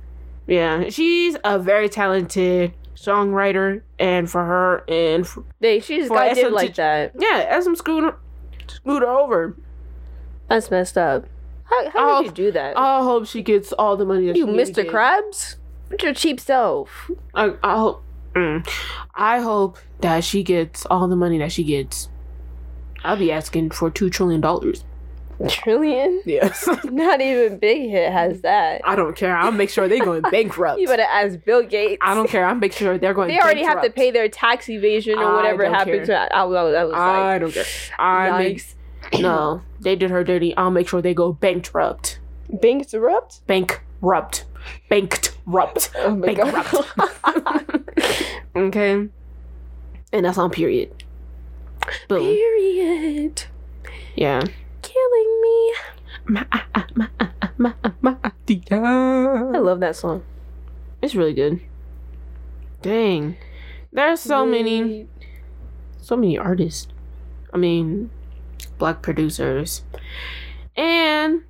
[0.46, 6.35] Yeah, she's a very talented songwriter, and for her and for, They she just got
[6.35, 7.12] did SM like that.
[7.18, 7.74] yeah, SM
[8.76, 9.56] scooter scooter over.
[10.48, 11.26] That's messed up.
[11.64, 12.76] How, how did you do that?
[12.76, 14.85] I hope she gets all the money that you Mr.
[14.85, 15.56] Krabs?
[15.88, 17.11] What's your cheap self?
[17.35, 18.02] I, I hope.
[18.35, 18.68] mm,
[19.14, 22.09] I hope that she gets all the money that she gets.
[23.04, 24.85] I'll be asking for two trillion dollars.
[25.48, 26.22] Trillion?
[26.26, 26.68] Yes.
[26.85, 28.83] Not even Big Hit has that.
[28.85, 29.37] I don't care.
[29.37, 30.81] I'll make sure they're going bankrupt.
[30.81, 31.98] You better ask Bill Gates.
[32.03, 32.44] I don't care.
[32.44, 33.29] I'll make sure they're going.
[33.29, 36.29] They already have to pay their tax evasion or whatever happened care.
[36.29, 36.35] to.
[36.35, 36.44] I, I, I
[36.85, 37.64] was I don't care.
[37.98, 38.64] I make
[39.18, 39.62] no.
[39.81, 40.55] They did her dirty.
[40.57, 42.18] I'll make sure they go bankrupt.
[42.50, 43.46] Bankrupt?
[43.46, 44.44] Bankrupt.
[44.88, 45.90] Bankrupt.
[45.96, 46.74] Oh Bankrupt.
[48.57, 49.09] okay.
[50.12, 51.05] And that's on period.
[52.09, 52.20] Boom.
[52.20, 53.44] Period.
[54.16, 54.42] Yeah.
[54.90, 55.72] Killing me.
[58.72, 60.22] I love that song.
[61.00, 61.61] It's really good.
[62.83, 63.37] Dang.
[63.92, 65.09] There's so many
[66.00, 66.88] so many artists.
[67.53, 68.11] I mean,
[68.79, 69.85] black producers.
[70.76, 71.42] And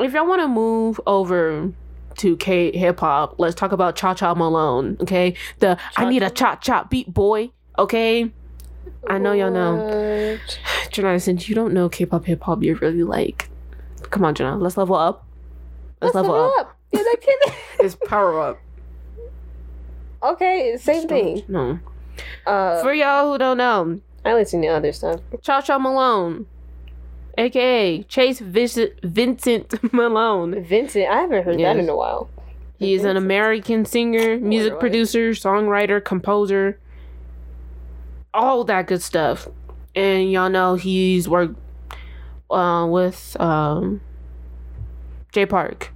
[0.00, 1.72] if y'all want to move over
[2.18, 5.34] to K hip hop, let's talk about Cha Cha Malone, okay?
[5.58, 8.32] The I need a cha cha beat boy, okay?
[9.08, 10.38] I know y'all know.
[10.96, 13.48] Janai, since you don't know K-pop hip hop, you're really like,
[14.10, 15.24] come on, Jenna, let's level up.
[16.00, 16.76] Let's, level, up.
[16.92, 17.54] Yeah, that kid.
[17.80, 18.58] It's power up.
[20.22, 21.42] okay, same thing.
[21.48, 21.78] No.
[22.46, 25.20] Uh, For y'all who don't know, I listen to other stuff.
[25.42, 26.46] Cha Cha Malone,
[27.36, 30.64] aka Chase Vincent, Vincent Malone.
[30.64, 32.30] Vincent, I haven't heard that in a while.
[32.78, 36.78] He's an American singer, music producer, songwriter, composer,
[38.34, 39.48] all that good stuff.
[39.96, 41.56] And y'all know he's worked
[42.50, 44.02] uh, with um,
[45.32, 45.90] Jay Park.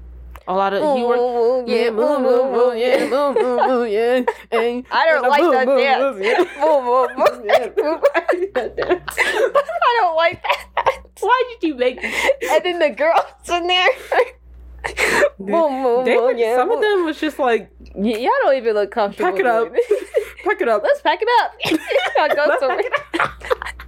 [0.49, 1.69] A lot of he worked.
[1.69, 3.09] Yeah, boom, boom, boom, yeah.
[3.09, 4.23] boom, boom, boom, yeah.
[4.91, 6.01] I don't like boom, that boom, dance.
[6.01, 6.47] boom.
[6.61, 8.01] Boom, boom, boom.
[8.57, 10.99] I don't like that.
[11.21, 12.03] Why did you make?
[12.03, 13.89] And then the girls in there.
[15.39, 16.57] boom, boom, They boom, yeah.
[16.57, 19.31] some of them was just like Y- y'all don't even look comfortable.
[19.31, 19.73] Pack it up.
[20.45, 20.83] pack it up.
[20.83, 21.53] Let's pack it up.
[22.35, 22.85] Go Let's pack
[23.15, 23.87] it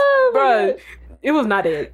[0.00, 0.80] Oh, my Bruh, God.
[1.22, 1.92] it was not it.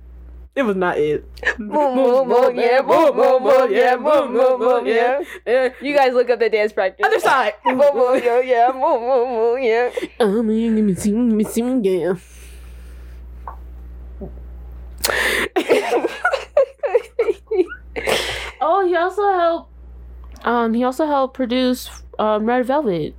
[0.55, 1.25] It was not it.
[1.59, 5.21] Boom, boom, boom, yeah, boom, boom, boom, yeah, boom, boom, boom, yeah.
[5.47, 5.69] yeah.
[5.81, 7.05] You guys look up the dance practice.
[7.05, 7.55] Other side.
[7.65, 9.91] boom, boom, yeah, yeah, boom, boom, boom, yeah.
[10.21, 12.15] Um, give me sing, give me sing, yeah.
[18.61, 19.71] Oh, he also helped.
[20.45, 23.15] Um, he also helped produce um Red Velvet.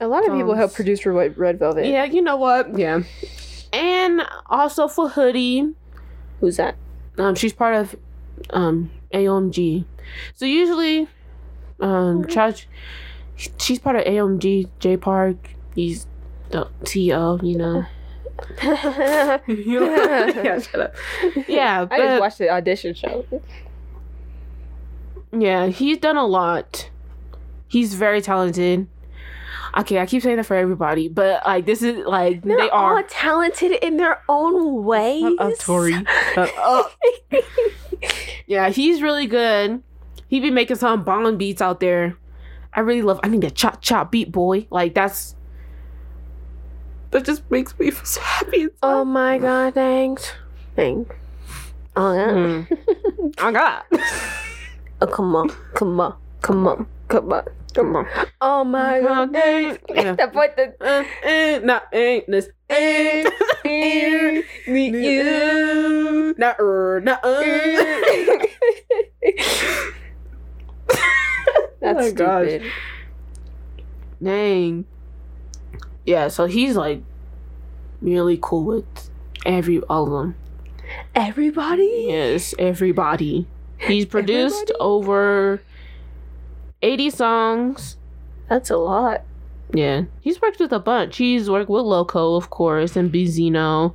[0.00, 0.76] A lot of people help Songs.
[0.76, 1.86] produce for Red Red Velvet.
[1.86, 2.76] Yeah, you know what?
[2.78, 3.02] Yeah,
[3.74, 5.72] and also for Hoodie.
[6.40, 6.76] Who's that?
[7.18, 7.96] Um, she's part of
[8.50, 9.84] um AOMG.
[10.34, 11.08] So usually,
[11.80, 12.26] um,
[13.58, 14.68] she's part of AOMG.
[14.78, 15.36] Jay Park,
[15.74, 16.06] he's
[16.50, 17.40] the TO.
[17.42, 17.84] You know.
[18.62, 19.38] yeah,
[20.58, 20.94] shut up.
[21.48, 23.24] Yeah, I just watched the audition show.
[25.32, 26.90] Yeah, he's done a lot.
[27.68, 28.86] He's very talented.
[29.76, 33.02] Okay, I keep saying that for everybody, but like this is like They're they all
[33.08, 35.22] talented in their own ways.
[35.22, 36.06] Shut up, Tori.
[36.34, 36.92] Shut up.
[38.46, 39.82] Yeah, he's really good.
[40.28, 42.16] He be making some bomb beats out there.
[42.72, 43.20] I really love.
[43.22, 44.66] I need a chop chop beat boy.
[44.70, 45.34] Like that's
[47.10, 48.62] that just makes me feel so happy.
[48.62, 48.76] inside.
[48.82, 50.32] oh my god, thanks.
[50.76, 51.14] Thanks.
[51.96, 52.30] Oh, yeah.
[52.30, 53.34] Mm.
[53.38, 53.82] oh God.
[55.00, 55.50] Oh, come on.
[55.74, 56.16] Come on.
[56.42, 56.86] Come on.
[57.08, 57.44] Come on.
[57.74, 58.06] Come on.
[58.40, 59.82] Oh my god, thanks.
[59.88, 60.14] Yeah.
[60.14, 60.74] That boy, the.
[60.80, 63.28] Uh, eh, nah, ain't this ain't.
[64.66, 66.34] Meet you.
[66.38, 67.42] Nah, er, nah, uh.
[71.80, 72.48] That's Oh my gosh.
[72.48, 72.72] stupid.
[74.22, 74.84] Dang.
[76.06, 77.02] Yeah, so he's like
[78.00, 79.10] really cool with
[79.44, 80.36] every all of them.
[81.14, 82.06] Everybody?
[82.08, 83.46] Yes, everybody.
[83.78, 84.78] He's produced Everybody?
[84.80, 85.62] over
[86.84, 87.96] 80 songs.
[88.48, 89.22] That's a lot.
[89.72, 90.02] Yeah.
[90.20, 91.16] He's worked with a bunch.
[91.16, 93.94] He's worked with Loco, of course, and Beenzino,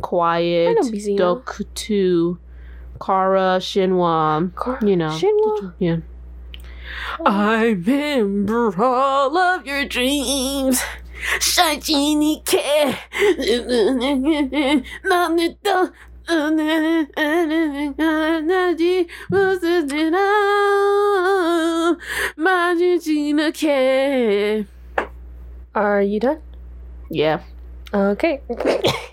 [0.00, 0.78] Quiett,
[1.18, 2.38] Dok2,
[2.98, 4.50] Kara, Shinhwa.
[4.82, 5.10] You know.
[5.10, 5.74] Shinhwa?
[5.78, 5.98] Yeah.
[7.20, 7.24] Oh.
[7.26, 10.82] I remember all of your dreams.
[11.38, 12.96] 最近你看，
[15.04, 15.90] 那你都
[25.74, 26.40] are you done?
[27.10, 27.42] Yeah.
[27.92, 28.40] Okay.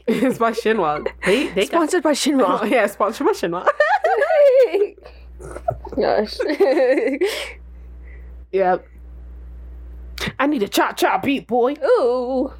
[0.07, 1.07] it's by Shinhwa.
[1.25, 2.09] They, they sponsored got...
[2.09, 2.59] by Shinhwa.
[2.61, 3.67] Oh, yeah, sponsored by Shinhwa.
[5.99, 6.37] Gosh.
[8.51, 8.87] yep.
[10.39, 11.73] I need a cha cha beat, boy.
[11.83, 12.53] Ooh.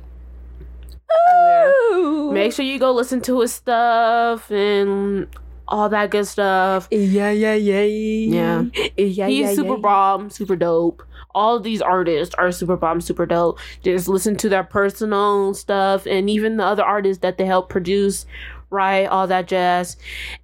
[1.92, 2.32] Ooh.
[2.34, 5.28] Make sure you go listen to his stuff and
[5.68, 6.88] all that good stuff.
[6.92, 7.82] Yeah, yeah, yeah.
[7.84, 8.64] Yeah.
[8.98, 9.82] Yeah, He's yeah, super yeah.
[9.82, 11.04] bomb, super dope.
[11.36, 13.60] All these artists are super bomb, super dope.
[13.84, 18.26] Just listen to their personal stuff and even the other artists that they help produce,
[18.70, 19.06] right?
[19.06, 19.98] All that jazz.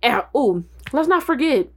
[0.04, 1.68] And oh, let's not forget.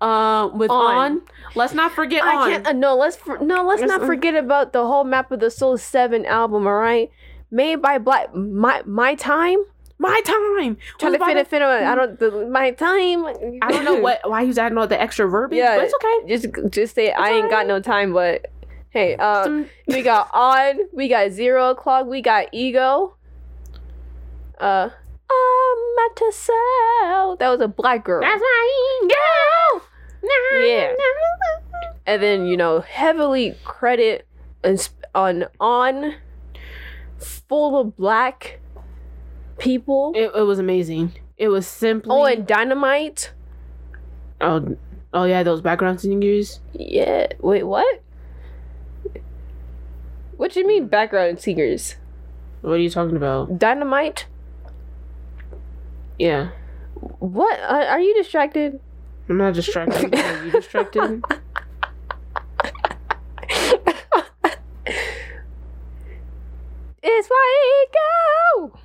[0.00, 0.96] Uh, with On.
[0.96, 1.22] on,
[1.54, 2.50] let's not forget I on.
[2.50, 2.66] can't.
[2.68, 3.66] Uh, no, let's for, no.
[3.66, 6.66] Let's Let's- not forget about the whole Map of the Soul Seven album.
[6.66, 7.10] All right,
[7.50, 8.34] made by Black.
[8.34, 9.58] My my time.
[9.98, 10.78] My time.
[10.98, 11.46] Trying to fit it.
[11.48, 11.66] Fit it.
[11.66, 12.18] I don't.
[12.18, 13.26] The, my time.
[13.62, 15.76] I don't know what why he's adding all the extra verbiage, Yeah.
[15.76, 16.28] but it's okay.
[16.62, 18.12] Just just say I ain't got no time.
[18.12, 18.50] But
[18.90, 22.06] hey, uh, Some- we got on, We got zero o'clock.
[22.06, 23.16] We got ego.
[24.58, 24.90] Uh.
[25.32, 27.36] I'm at to sell.
[27.36, 28.20] That was a black girl.
[28.20, 29.82] That's my girl.
[30.52, 30.92] Yeah.
[32.06, 34.26] and then you know heavily credit
[34.64, 36.14] and on on
[37.20, 38.60] full of black
[39.58, 40.12] people.
[40.14, 41.12] It, it was amazing.
[41.36, 43.32] It was simply Oh, and dynamite.
[44.40, 44.76] oh,
[45.12, 46.60] oh yeah, those background singers.
[46.72, 47.26] Yeah.
[47.40, 48.02] Wait, what?
[50.36, 51.96] What do you mean background singers?
[52.62, 53.58] What are you talking about?
[53.58, 54.26] Dynamite?
[56.18, 56.50] Yeah,
[57.18, 57.58] What?
[57.60, 58.78] Are, are you distracted?
[59.28, 60.14] I'm not distracted.
[60.14, 61.22] Are you distracted?
[67.02, 67.86] It's my
[68.66, 68.78] ego.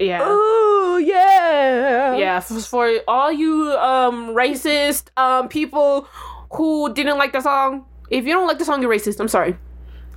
[0.00, 0.28] Yeah.
[0.28, 2.16] Ooh yeah.
[2.16, 6.06] Yeah, for, for all you um racist um people
[6.52, 9.20] who didn't like the song, if you don't like the song, you're racist.
[9.20, 9.56] I'm sorry.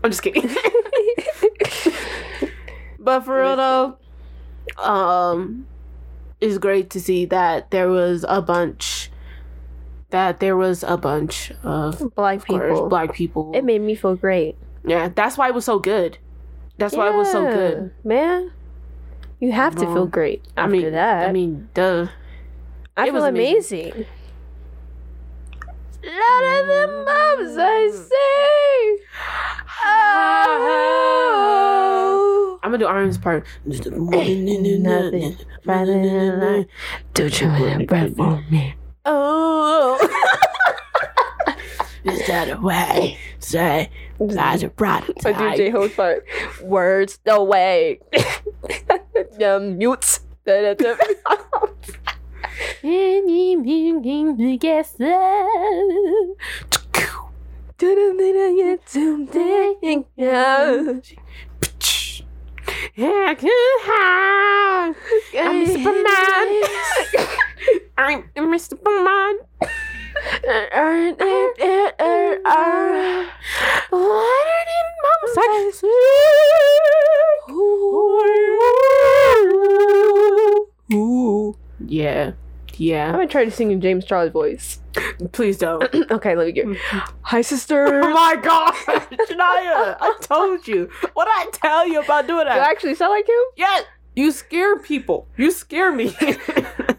[0.03, 0.49] I'm just kidding.
[2.99, 3.97] but for real though,
[4.77, 5.65] um
[6.41, 9.09] it's great to see that there was a bunch
[10.09, 12.89] that there was a bunch of Black of course, people.
[12.89, 13.51] black people.
[13.55, 14.55] It made me feel great.
[14.85, 16.17] yeah, that's why it was so good.
[16.77, 17.91] That's why it was so good.
[18.03, 18.51] Man.
[19.39, 21.29] You have to feel great after I mean, that.
[21.29, 22.07] I mean, duh.
[22.97, 24.05] I it feel was amazing.
[26.03, 28.97] Lot of the moms I see.
[29.83, 30.99] Oh.
[32.63, 33.45] I'm gonna do Iron's part.
[33.65, 35.37] Nothing.
[35.65, 36.65] Rather than lie.
[37.13, 38.75] Don't you want breath for me?
[39.05, 39.97] Oh.
[42.03, 43.17] Is that a way?
[43.39, 43.89] Say
[44.19, 45.25] that's a product.
[45.25, 46.25] I do J-Hope's part.
[46.61, 47.99] Words the way.
[49.45, 50.21] um, mutes.
[62.95, 63.49] Yeah, I can
[63.81, 64.95] hide.
[65.37, 66.63] I'm Superman.
[67.97, 68.69] I'm Mr.
[68.69, 69.39] Superman.
[81.87, 82.31] Yeah,
[82.77, 83.07] Yeah.
[83.07, 84.79] I'm gonna try to sing in James Charles' voice.
[85.31, 85.83] Please don't.
[86.11, 86.65] okay, let me get.
[87.21, 88.01] Hi, sister.
[88.05, 88.73] Oh my god,
[89.27, 89.97] Shania!
[89.99, 90.89] I told you.
[91.13, 92.69] What did I tell you about doing Do I that?
[92.69, 93.35] actually sound like him?
[93.57, 93.81] Yeah,
[94.15, 95.27] you scare people.
[95.37, 96.15] You scare me.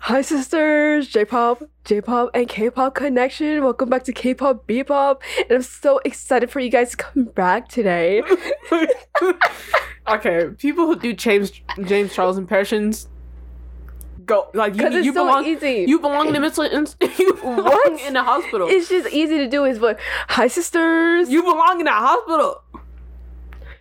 [0.00, 1.08] Hi, sisters.
[1.08, 3.62] J-pop, J-pop, and K-pop connection.
[3.64, 7.68] Welcome back to K-pop B-pop, and I'm so excited for you guys to come back
[7.68, 8.22] today.
[10.08, 11.50] okay, people who do James
[11.84, 13.08] James Charles impressions
[14.24, 15.44] go like you, you so belong.
[15.46, 15.84] easy.
[15.88, 18.00] You belong in the mental inst- you belong What?
[18.02, 18.68] in the hospital.
[18.68, 19.96] it's just easy to do Is voice.
[20.28, 21.30] Hi, sisters.
[21.30, 22.62] you belong in the hospital.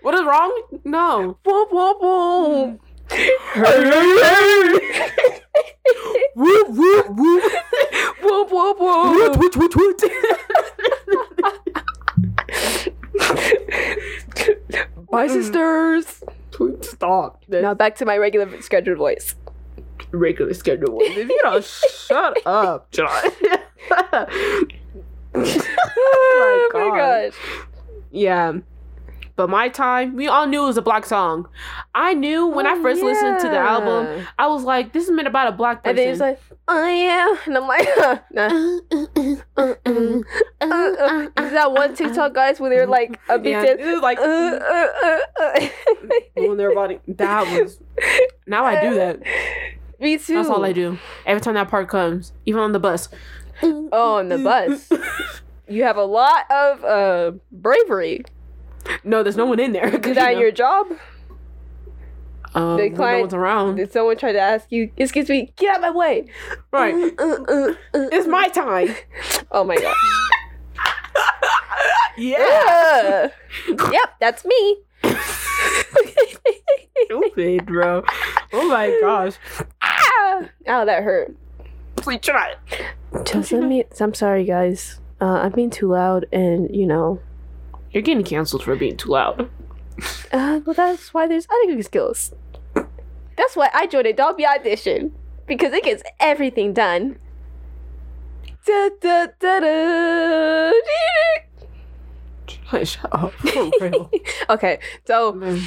[0.01, 0.61] What is wrong?
[0.83, 1.37] No.
[1.43, 2.81] Whoop whoop whoop.
[6.35, 7.43] Whoop whoop whoop.
[8.21, 9.55] whoop whoop Woot, whoop.
[9.55, 10.01] woot, woot,
[15.11, 16.23] Bye, sisters.
[16.59, 16.83] woot.
[16.85, 17.43] Stop.
[17.47, 19.35] Now back to my regular scheduled voice.
[20.11, 20.97] regular schedule.
[21.01, 23.09] If you don't shut up, John.
[25.35, 26.97] oh my God.
[27.31, 27.33] gosh.
[28.11, 28.53] yeah.
[29.35, 31.47] But my time, we all knew it was a black song.
[31.93, 35.11] I knew when I Oh, first listened to the album, I was like, this is
[35.11, 35.89] meant about a black person.
[35.89, 37.35] And then it's like, oh yeah.
[37.45, 37.87] And I'm like,
[38.31, 39.35] nah.
[39.57, 39.73] Uh,
[40.61, 41.27] uh.
[41.43, 44.87] Is that one TikTok guys where they're like a bit yeah, was like Uh, uh,
[45.03, 45.67] uh, uh.
[46.35, 46.99] when their body.
[47.07, 47.79] That was.
[48.47, 49.19] Now I do that.
[49.99, 50.35] Me too.
[50.35, 50.97] That's all I do.
[51.25, 53.09] Every time that part comes, even on the bus.
[53.63, 54.89] Oh, on the bus.
[55.67, 58.23] You have a lot of uh, bravery.
[59.03, 59.87] No, there's no one in there.
[60.05, 60.87] Is that your job?
[62.53, 63.75] um, the when no client- one's around?
[63.75, 66.27] Did someone try to ask you, excuse me, get out of my way?
[66.71, 66.93] Right.
[67.19, 67.73] Uh, uh, uh,
[68.11, 68.95] It's my time.
[69.51, 69.95] Oh my gosh.
[72.17, 73.29] Yeah.
[73.67, 74.77] Yep, that's me.
[77.05, 78.03] Stupid, bro.
[78.53, 79.33] Oh my gosh.
[79.81, 80.49] ah!
[80.67, 81.35] Oh, that hurt.
[81.97, 83.25] Please try it.
[83.25, 83.83] Just let me.
[83.99, 84.99] I'm sorry, guys.
[85.19, 87.19] Uh, I'm being too loud, and you know.
[87.95, 89.49] You're getting canceled for being too loud.
[90.33, 92.33] Uh, well, that's why there's editing skills.
[92.73, 95.13] That's why I joined Adobe Audition
[95.47, 97.17] because it gets everything done.
[98.65, 100.71] Da, da, da, da.
[102.83, 103.31] Shut up.
[103.79, 104.11] For real.
[104.49, 105.57] Okay, so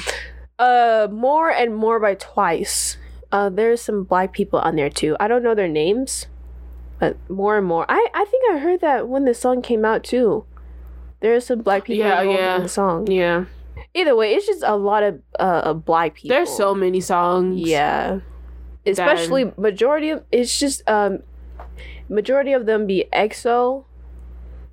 [0.59, 2.97] uh, more and more by twice.
[3.31, 5.17] Uh, there's some black people on there too.
[5.19, 6.27] I don't know their names,
[6.99, 7.87] but more and more.
[7.89, 10.45] I I think I heard that when the song came out too.
[11.21, 12.55] There's some black people Yeah, involved yeah.
[12.57, 13.07] in the song.
[13.11, 13.45] yeah.
[13.93, 16.35] Either way, it's just a lot of uh black people.
[16.35, 17.59] There's so many songs.
[17.59, 18.19] yeah,
[18.85, 21.19] especially majority of it's just um
[22.09, 23.85] majority of them be EXO,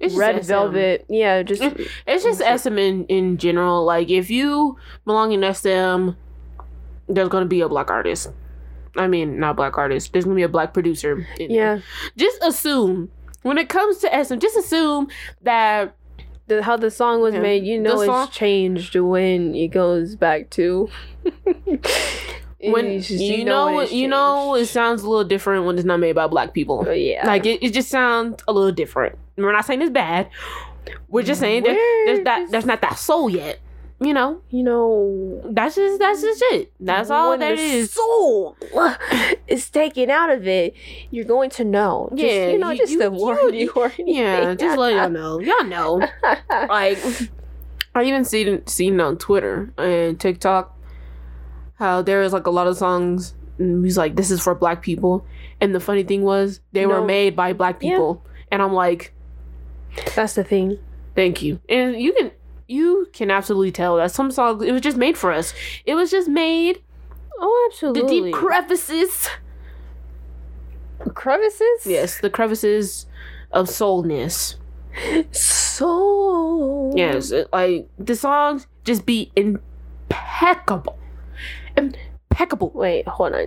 [0.00, 0.44] It's Red.
[0.44, 1.04] Velvet.
[1.08, 1.62] Yeah, just
[2.06, 3.84] It's just SM in, in general.
[3.84, 6.10] Like, if you belong in SM,
[7.08, 8.30] there's going to be a black artist.
[8.96, 10.12] I mean, not black artist.
[10.12, 11.26] There's going to be a black producer.
[11.38, 11.76] in there.
[11.76, 11.80] yeah.
[12.16, 13.10] Just assume.
[13.42, 15.08] When it comes to SM, just assume
[15.42, 15.94] that
[16.48, 17.40] the, how the song was Yeah.
[17.40, 20.88] made, you The know, it's song- changed when it goes back to.
[22.60, 25.84] when just- you, know, when it's you know it sounds a little different when it's
[25.84, 26.82] not made by black people.
[26.84, 29.18] But yeah, Like it, it just sounds a little different.
[29.36, 30.28] We're not saying it's bad.
[31.08, 31.74] We're just saying that
[32.06, 33.58] there's that there's not that soul yet.
[33.98, 36.70] You know, you know, that's just that's just it.
[36.78, 37.92] That's all when that the is.
[37.92, 38.54] Soul
[39.48, 40.74] is taken out of it.
[41.10, 42.10] You're going to know.
[42.14, 43.70] Just, Yeah, you know, you- just you- to you- warn you.
[43.74, 45.40] or Yeah, just let y'all know.
[45.40, 46.06] Y'all know.
[46.50, 46.98] Like
[47.94, 50.76] I even seen seen on Twitter and TikTok
[51.76, 54.82] how there is like a lot of songs and he's like, "This is for black
[54.82, 55.24] people."
[55.58, 57.92] And the funny thing was, they were made by black Yeah.
[57.92, 59.14] people, and I'm like,
[60.14, 60.78] That's the thing.
[61.14, 62.30] "Thank you." And you can
[62.68, 65.54] you can absolutely tell that some songs it was just made for us.
[65.84, 66.82] It was just made
[67.38, 68.02] Oh, absolutely.
[68.02, 69.28] the deep crevices.
[71.14, 71.86] crevices.
[71.86, 73.06] Yes, the crevices
[73.52, 74.56] of soulness.
[75.32, 80.98] So Yes, it- like the songs just be impeccable,
[81.76, 82.70] impeccable.
[82.74, 83.46] Wait, hold on.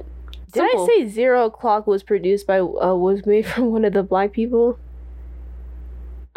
[0.52, 0.84] Did Simple.
[0.84, 4.32] I say Zero O'clock was produced by uh, was made from one of the black
[4.32, 4.78] people?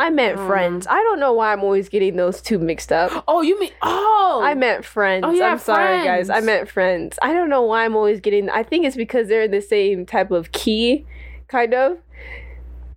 [0.03, 0.48] I meant Um.
[0.48, 0.86] Friends.
[0.88, 3.22] I don't know why I'm always getting those two mixed up.
[3.28, 4.42] Oh, you mean oh?
[4.44, 5.24] I meant Friends.
[5.26, 6.28] Oh, yeah, I'm sorry, guys.
[6.28, 7.20] I meant Friends.
[7.22, 8.50] I don't know why I'm always getting.
[8.50, 11.07] I think it's because they're in the same type of key,
[11.46, 11.98] kind of.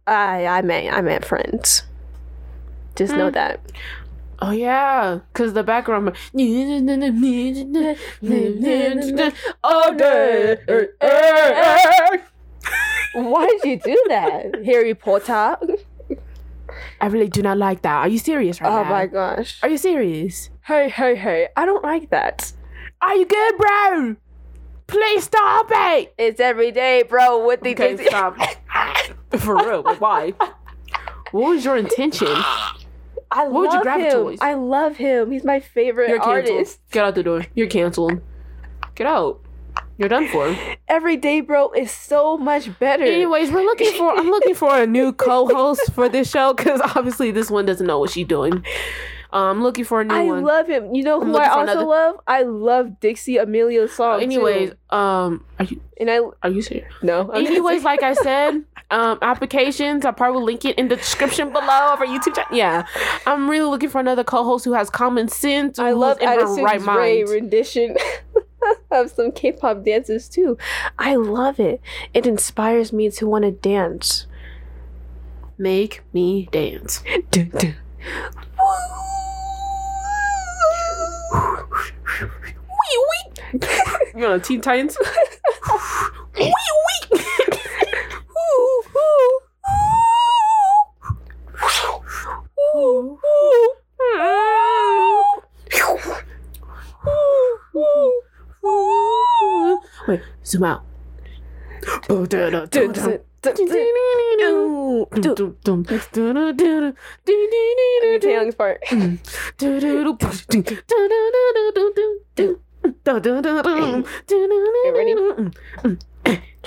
[0.07, 1.83] I I meant I meant Friends.
[2.95, 3.33] Just know Hmm.
[3.33, 3.59] that.
[4.41, 6.11] Oh yeah, cause the background.
[9.63, 9.95] Oh,
[13.13, 15.57] Why did you do that, Harry Potter?
[17.01, 17.95] I really do not like that.
[17.97, 18.79] Are you serious right now?
[18.79, 18.89] Oh now?
[18.89, 19.59] my gosh.
[19.63, 20.49] Are you serious?
[20.63, 21.47] Hey, hey, hey.
[21.55, 22.53] I don't like that.
[23.01, 24.15] Are you good, bro?
[24.87, 26.13] Please stop it.
[26.17, 27.37] It's every day, bro.
[27.39, 28.37] What the Okay, things- stop.
[29.37, 30.33] For real, why?
[31.31, 32.27] What was your intention?
[33.31, 34.11] I What would you love grab him.
[34.11, 34.37] toys?
[34.41, 35.31] I love him.
[35.31, 36.55] He's my favorite You're canceled.
[36.57, 36.79] artist.
[36.91, 37.45] Get out the door.
[37.55, 38.21] You're canceled.
[38.95, 39.41] Get out.
[39.97, 40.55] You're done for.
[40.87, 43.03] Every day, bro, is so much better.
[43.03, 44.11] Anyways, we're looking for.
[44.11, 47.99] I'm looking for a new co-host for this show because obviously this one doesn't know
[47.99, 48.63] what she's doing.
[49.31, 50.43] Um, I'm looking for a new I one.
[50.43, 50.93] love him.
[50.95, 52.15] You know I'm who I also another- love?
[52.27, 54.21] I love Dixie D'Amelio's song.
[54.21, 54.95] Anyways, too.
[54.97, 56.91] um, are you and I are you serious?
[57.01, 57.29] no.
[57.33, 60.05] I'm Anyways, like I said, um, applications.
[60.05, 61.61] I'll probably link it in the description below
[61.93, 62.49] of our YouTube channel.
[62.55, 62.85] Yeah,
[63.25, 65.79] I'm really looking for another co-host who has common sense.
[65.79, 67.27] I love in her right mind.
[67.29, 67.97] rendition
[68.91, 70.57] of some K-pop dances too.
[70.97, 71.81] I love it.
[72.13, 74.27] It inspires me to want to dance.
[75.57, 77.03] Make me dance.
[77.31, 77.75] Dun, dun.
[84.13, 84.97] You know, Teen Titans.
[86.37, 86.51] Wait,
[92.73, 93.17] zoom
[94.17, 95.43] out.
[97.73, 98.11] Dun,
[102.08, 103.20] dun, dun, dun, dun.
[104.42, 106.94] Ooh, dun.
[108.20, 108.80] Taeyong's part.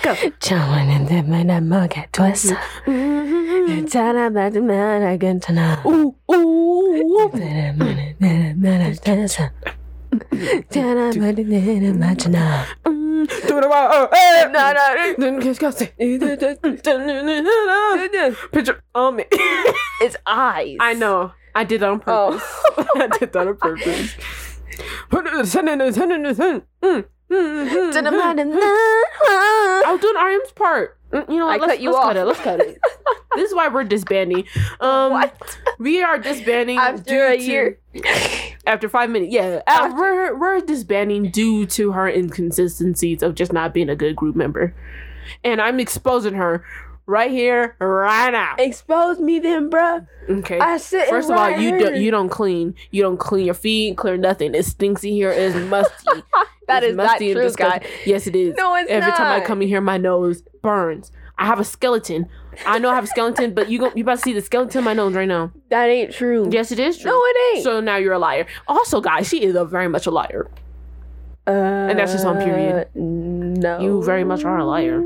[0.01, 0.13] Go.
[0.39, 2.55] 처음에는 먹게 됐어.
[3.87, 5.83] 사람한테만 괜찮아.
[5.85, 7.31] Ooh, ooh.
[8.59, 8.93] 나
[18.52, 19.24] Picture on me.
[20.00, 20.76] It's eyes.
[20.80, 21.32] I know.
[21.54, 22.30] I did that on oh.
[22.30, 22.48] purpose.
[22.78, 22.86] Oh.
[22.96, 24.14] I did that on purpose.
[29.86, 30.98] I was doing RM's part.
[31.12, 32.04] Mm, you know, what, I let's, cut you let's off.
[32.04, 32.24] Cut it.
[32.24, 32.78] Let's cut it.
[33.34, 34.44] this is why we're disbanding.
[34.80, 35.58] Um, what?
[35.78, 37.78] We are disbanding after a year.
[38.68, 39.60] After five minutes, yeah.
[39.66, 44.14] Uh, After- we're we're disbanding due to her inconsistencies of just not being a good
[44.14, 44.74] group member,
[45.42, 46.62] and I'm exposing her
[47.06, 48.54] right here, right now.
[48.58, 50.06] Expose me then, bruh.
[50.28, 50.58] Okay.
[50.58, 52.74] I said First of all, you don't you don't clean.
[52.90, 54.54] You don't clean your feet, clear nothing.
[54.54, 55.30] It stinks in here.
[55.30, 55.94] It's musty.
[56.04, 56.22] That is
[56.66, 57.86] that It's is musty and true, guy.
[58.04, 58.54] Yes, it is.
[58.56, 61.10] No, it's Every time I come in here, my nose burns.
[61.38, 62.28] I have a skeleton.
[62.66, 64.78] I know I have a skeleton, but you go, you about to see the skeleton
[64.78, 65.52] in my nose right now.
[65.70, 66.48] That ain't true.
[66.50, 67.10] Yes, it is true.
[67.12, 67.64] No, it ain't.
[67.64, 68.46] So now you're a liar.
[68.66, 70.50] Also, guys, she is a very much a liar.
[71.46, 72.88] uh, and that's just on period.
[72.94, 73.78] No.
[73.80, 75.00] You very much are a liar.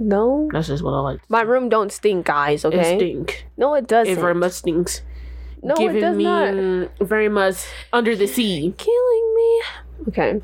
[0.00, 0.48] No.
[0.52, 1.20] That's just what I like.
[1.30, 2.64] My room don't stink, guys.
[2.64, 3.46] Okay, It stink.
[3.56, 4.12] No, it doesn't.
[4.12, 5.02] It very much stinks.
[5.62, 6.90] no, Giving it does me not.
[7.00, 8.74] very much under the sea.
[8.76, 9.62] Killing me.
[10.08, 10.40] Okay.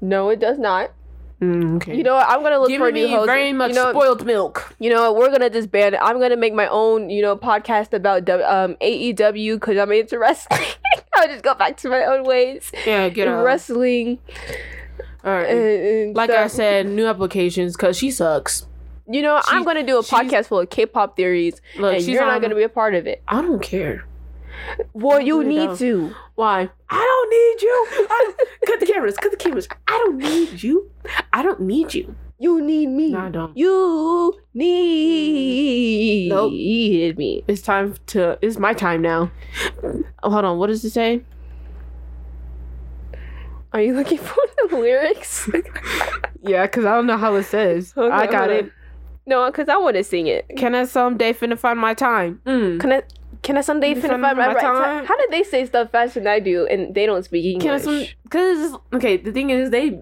[0.00, 0.92] No, it does not.
[1.40, 1.96] Mm, okay.
[1.96, 2.28] You know what?
[2.28, 3.26] I'm gonna look for a new host.
[3.26, 4.74] very much you know, spoiled milk.
[4.78, 5.20] you know what?
[5.20, 6.00] We're gonna disband it.
[6.02, 10.60] I'm gonna make my own, you know, podcast about um AEW because I'm into wrestling.
[11.16, 12.70] I'll just go back to my own ways.
[12.86, 13.42] Yeah, get out.
[13.42, 14.18] Wrestling.
[15.24, 15.48] All right.
[15.48, 18.66] and- and like I said, new applications because she sucks.
[19.08, 22.24] you know, I'm gonna do a podcast full of K-pop theories, Look, and she's you're
[22.26, 23.22] not gonna be a part of it.
[23.26, 24.04] I don't care.
[24.92, 25.78] Well, you really need don't.
[25.78, 26.14] to.
[26.34, 26.68] Why?
[26.88, 27.86] I don't need you.
[28.10, 28.32] I,
[28.66, 29.16] cut the cameras.
[29.16, 29.68] Cut the cameras.
[29.86, 30.90] I don't need you.
[31.32, 32.14] I don't need you.
[32.38, 33.10] You need me.
[33.10, 33.56] No, I don't.
[33.56, 36.52] You need Nope.
[36.52, 37.44] me.
[37.46, 38.38] It's time to.
[38.40, 39.30] It's my time now.
[40.22, 40.58] Oh, hold on.
[40.58, 41.22] What does it say?
[43.72, 44.36] Are you looking for
[44.68, 44.80] them?
[44.80, 45.48] lyrics?
[46.42, 47.92] Yeah, because I don't know how it says.
[47.94, 48.72] Okay, I got it.
[49.26, 50.46] No, because I want to sing it.
[50.56, 52.40] Can I someday finna find my time?
[52.46, 52.80] Mm.
[52.80, 53.02] Can I?
[53.42, 55.06] Can I someday Can I finna find find my my right time?
[55.06, 57.62] How did they say stuff faster than I do and they don't speak English?
[57.64, 58.06] Can I some?
[58.24, 59.98] Because okay, the thing is they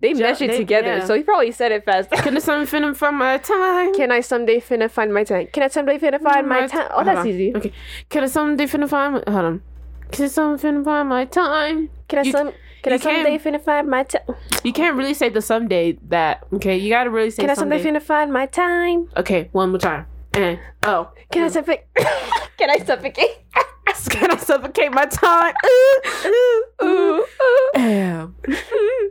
[0.00, 1.04] they Ju- mesh it they- together, yeah.
[1.04, 2.10] so he probably said it fast.
[2.10, 3.94] can I some finna find my time?
[3.94, 5.46] Can I someday finna find my time?
[5.52, 6.88] Can I someday finna find my My time?
[6.92, 7.28] Oh, that's on.
[7.28, 7.54] easy.
[7.54, 7.72] Okay.
[8.10, 9.62] Can I someday finna find my hold on?
[10.10, 11.88] Can I someday finna find my time?
[12.08, 12.52] Can I You- some?
[12.82, 14.22] Can I someday finna find my time?
[14.62, 16.44] You can't really say the someday that.
[16.52, 17.98] Okay, you gotta really say Can I someday someday.
[17.98, 19.08] finna find my time?
[19.16, 20.06] okay, one more time.
[20.36, 21.52] And oh, Can I mm.
[21.52, 21.84] suffocate?
[22.58, 23.38] Can I suffocate?
[24.10, 25.54] can I suffocate my time?
[26.26, 27.26] Ooh, ooh.
[27.74, 28.34] Damn.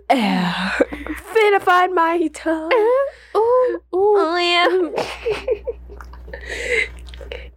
[0.08, 2.72] Finna find my time.
[2.72, 3.38] Eh.
[3.38, 3.82] Ooh, ooh.
[3.94, 4.68] Oh yeah.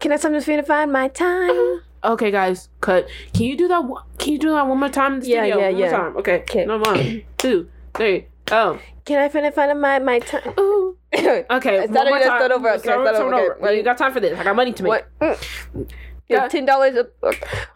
[0.00, 1.50] Can I sometimes find my time?
[1.50, 2.12] Uh-huh.
[2.12, 3.08] Okay, guys, cut.
[3.34, 3.82] Can you do that?
[4.18, 5.58] Can you do that one more time in the Yeah, studio?
[5.58, 5.90] yeah, one yeah.
[5.90, 6.16] More time.
[6.18, 6.40] Okay.
[6.40, 6.64] Okay.
[6.64, 8.28] No, one, two, three.
[8.50, 8.78] Oh.
[9.04, 10.54] Can I finna find my my time?
[10.58, 10.96] Ooh.
[11.14, 11.86] Okay.
[11.88, 12.22] More over, time.
[12.22, 13.56] start over, okay, Start start over, okay, over.
[13.60, 13.76] ready?
[13.78, 14.38] You got time for this?
[14.38, 14.90] I got money to make.
[14.90, 15.08] What?
[15.20, 15.90] Mm.
[16.28, 16.46] Yeah.
[16.48, 16.96] Ten dollars.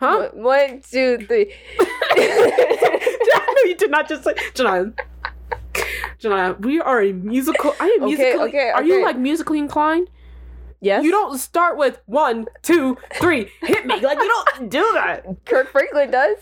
[0.01, 0.29] Huh?
[0.35, 1.55] One, two, three.
[3.65, 4.93] You did not just say, Janine.
[6.21, 7.75] Janine, we are a musical.
[7.81, 8.49] I am Okay, musically.
[8.49, 10.09] okay, Are you like musically inclined?
[10.81, 11.05] yes.
[11.05, 14.01] You don't start with one, two, three, hit me.
[14.01, 15.25] Like you don't do that.
[15.47, 16.39] Kirk Franklin does.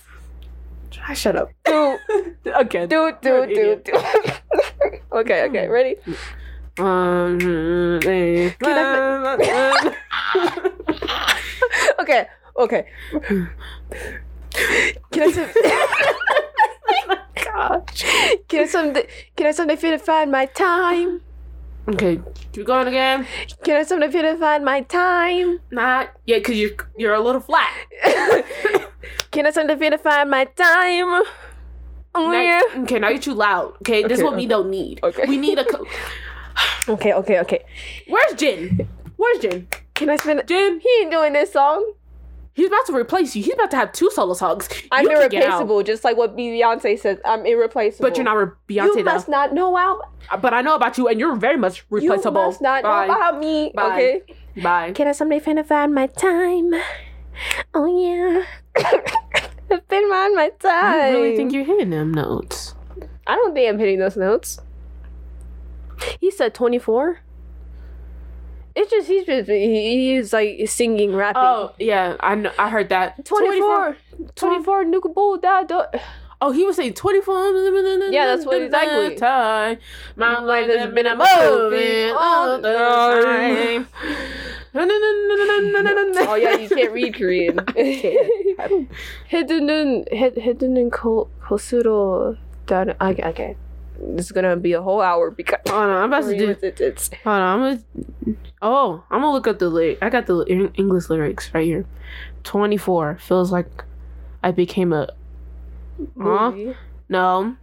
[0.90, 1.50] Janine, shut up.
[1.64, 1.98] Do
[2.46, 2.86] Okay.
[2.86, 3.92] do do do do.
[5.12, 5.44] okay.
[5.44, 5.68] Okay.
[5.68, 5.96] Ready?
[6.78, 8.76] Eh, Can
[12.00, 12.26] Okay.
[12.56, 12.86] Okay.
[15.12, 15.30] Can I?
[15.32, 15.48] Some,
[17.34, 18.04] Gosh.
[18.48, 19.06] can I someday?
[19.36, 21.20] Can I someday finna find my time?
[21.88, 22.20] Okay,
[22.52, 23.26] keep going again.
[23.64, 25.60] Can I someday finna find my time?
[25.70, 27.70] Not yeah, cause you're you're a little flat.
[29.40, 31.22] Can I someday finna find my time?
[32.14, 32.60] Oh Now- yeah.
[32.82, 33.72] okay, now you're too loud.
[33.76, 35.00] Okay, this is Okay, what we don't need.
[35.02, 35.24] okay.
[35.26, 35.64] we need a.
[35.64, 35.86] Co-
[36.90, 37.14] Okay.
[37.14, 37.40] Okay.
[37.40, 37.64] Okay.
[38.06, 38.86] Where's Jin?
[39.16, 39.66] Where's Jin?
[39.94, 40.46] Can I spend?
[40.46, 41.90] Jin, He ain't doing this song.
[42.52, 43.42] he's about to replace you.
[43.42, 44.68] He's about to have two solo songs.
[44.92, 45.48] I'm You can get out.
[45.48, 47.16] irreplaceable, just like what Beyonce says.
[47.24, 48.10] I'm irreplaceable.
[48.10, 49.32] But you're not re- Beyonce You must though.
[49.32, 50.00] not know about.
[50.30, 52.42] Uh, but I know about you, and you're very much replaceable.
[52.42, 53.06] You must not Bye.
[53.06, 53.72] know about me.
[53.74, 53.86] Bye.
[53.92, 54.22] Okay.
[54.62, 54.92] Bye.
[54.92, 56.74] Can I someday find my time?
[57.74, 58.44] Oh yeah.
[59.72, 61.12] I've been find my time.
[61.14, 62.74] You really think you're hitting them notes?
[63.26, 64.58] I don't think I'm hitting those notes.
[66.18, 67.20] He said 24.
[68.74, 71.42] It's just he's just he- he's like singing rapping.
[71.44, 72.52] Oh yeah, I know.
[72.58, 73.24] I heard that.
[73.24, 73.96] 24
[74.34, 75.86] 24 Nuka Bull da da.
[76.42, 77.34] Oh, he was saying 24.
[78.10, 79.14] Yeah, that's what exactly.
[79.16, 79.78] Time.
[80.16, 83.88] My life has been a moving all the time.
[84.72, 87.58] Oh yeah, you can't read Korean.
[89.26, 92.38] Hidden hidden in Kosuro.
[92.70, 93.56] Okay, okay.
[94.00, 96.50] This is gonna be a whole hour because Hold on, I'm about to do.
[96.50, 97.80] it, it's Hold on, I'm
[98.24, 98.36] gonna.
[98.62, 99.98] Oh, I'm gonna look up the lyric.
[100.00, 101.84] I got the English lyrics right here.
[102.44, 103.84] 24 feels like
[104.42, 105.08] I became a.
[106.20, 106.52] Huh?
[107.08, 107.56] No,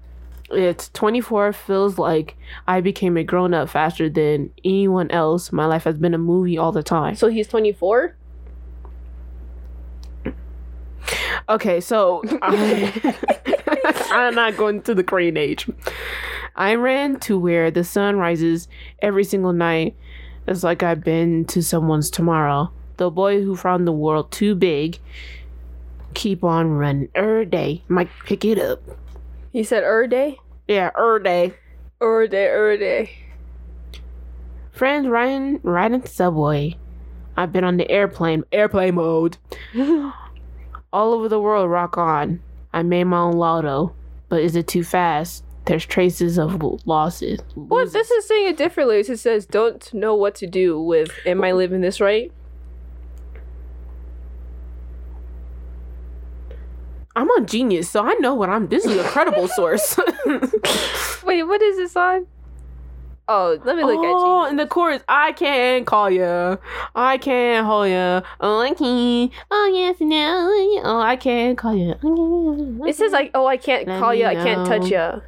[0.49, 5.51] it's 24 feels like I became a grown up faster than anyone else.
[5.51, 7.15] My life has been a movie all the time.
[7.15, 8.15] So he's 24.
[11.49, 15.69] Okay, so I, um, I'm not going to the Korean age.
[16.55, 18.67] I ran to where the sun rises
[19.01, 19.95] every single night.
[20.47, 22.71] It's like I've been to someone's tomorrow.
[22.97, 24.99] The boy who found the world too big.
[26.13, 27.83] Keep on running er day.
[27.87, 28.81] Might pick it up.
[29.51, 30.37] He said er day,
[30.67, 31.53] Yeah, er day.
[32.01, 33.11] er day, er day.
[34.71, 36.77] Friends riding riding the subway.
[37.35, 39.37] I've been on the airplane airplane mode.
[40.93, 42.41] All over the world rock on.
[42.73, 43.93] I made my own lotto.
[44.29, 45.43] But is it too fast?
[45.65, 47.39] There's traces of losses.
[47.55, 47.91] What?
[47.91, 48.99] This is saying it differently.
[48.99, 52.31] It says, "Don't know what to do with." Am I living this right?
[57.17, 58.67] I'm on Genius, so I know what I'm.
[58.67, 59.97] This is a credible source.
[61.23, 62.27] Wait, what is this on?
[63.27, 64.15] Oh, let me look oh, at you.
[64.15, 66.59] Oh, in the chorus, I can't call you.
[66.95, 68.21] I can't hold you.
[68.39, 69.31] Oh, I can.
[69.49, 70.81] Oh, yes, no.
[70.83, 71.95] Oh, I can't call you.
[72.03, 74.25] Oh, it says like, "Oh, I can't Let call you.
[74.27, 75.23] I can't touch you."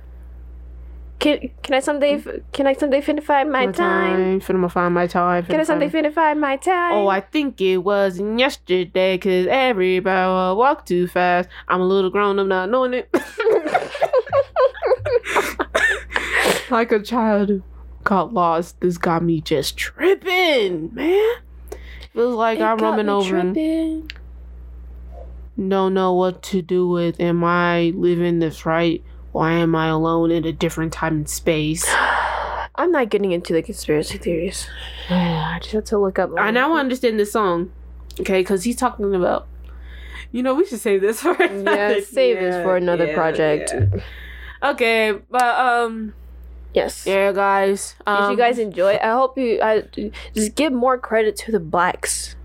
[1.19, 2.13] Can Can I someday?
[2.15, 4.39] f- Can I someday finna find my time?
[4.39, 5.45] Finna find my time.
[5.45, 6.93] Can I someday find my time?
[6.93, 11.49] Oh, I think it was yesterday, cause everybody walk too fast.
[11.67, 13.09] I'm a little grown up not knowing it.
[16.69, 17.63] like a child who
[18.05, 21.35] got lost, this got me just tripping, man.
[22.13, 24.09] Feels like It I'm roaming over and
[25.69, 27.19] don't know what to do with.
[27.19, 29.03] Am I living this right?
[29.31, 31.85] Why am I alone in a different time and space?
[32.75, 34.67] I'm not getting into the conspiracy theories.
[35.09, 36.31] I just have to look up.
[36.37, 37.71] I now understand this song.
[38.19, 39.47] Okay, because he's talking about.
[40.31, 43.73] You know, we should save this for Yeah, another- save this for another yeah, project.
[43.73, 44.01] yeah.
[44.71, 46.13] Okay, but um,
[46.73, 47.05] Yes.
[47.07, 47.95] yeah, guys.
[48.05, 48.93] Did Um, you guys enjoy?
[48.93, 49.01] it?
[49.01, 49.59] I hope you.
[49.61, 49.83] I
[50.35, 52.35] just give more credit to the blacks.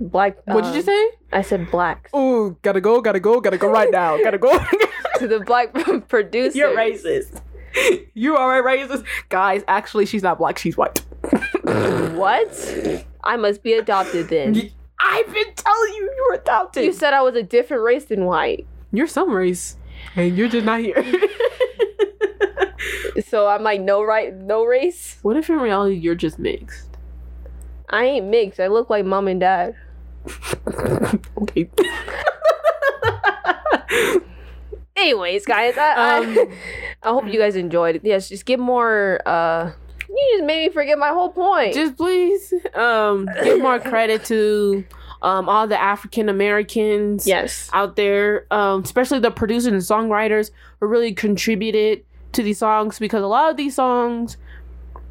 [0.00, 0.36] Black.
[0.46, 1.10] What did you um, say?
[1.32, 2.10] I said blacks.
[2.12, 4.58] Oh, gotta go, gotta go, gotta go right now, gotta go.
[5.18, 5.72] to the black
[6.08, 6.56] producers.
[6.56, 7.40] You're racist.
[8.14, 9.62] You are a racist, guys.
[9.68, 11.02] Actually, she's not black; she's white.
[12.16, 13.04] What?
[13.24, 14.70] I must be adopted then.
[14.98, 16.84] I've been telling you you're adopted.
[16.84, 18.66] You said I was a different race than white.
[18.92, 19.76] You're some race,
[20.14, 21.04] and you're just not here.
[23.28, 25.18] So I'm like no right, no race.
[25.22, 26.96] what if in reality you're just mixed?
[27.88, 28.60] I ain't mixed.
[28.60, 29.74] I look like mom and dad.
[31.42, 31.68] Okay.
[34.96, 36.36] Anyways, guys, I, I, Um,
[37.02, 38.02] I hope you guys enjoyed it.
[38.04, 39.20] Yes, just give more.
[39.26, 39.70] uh
[40.08, 41.74] You just made me forget my whole point.
[41.74, 44.84] just please um give more credit to
[45.22, 47.68] um all the African Americans yes.
[47.72, 50.50] out there, um, especially the producers and songwriters
[50.80, 52.02] who really contributed
[52.32, 54.36] to these songs because a lot of these songs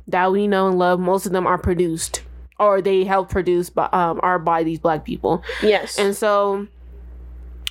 [0.07, 2.22] that we know and love, most of them are produced
[2.60, 5.43] or they help produce by um are by these black people.
[5.62, 5.97] Yes.
[5.99, 6.68] And so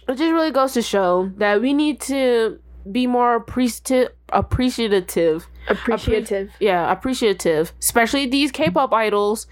[0.09, 2.59] it just really goes to show that we need to
[2.91, 6.51] be more appreciative appreciative appreciative.
[6.61, 9.47] yeah appreciative especially these k-pop idols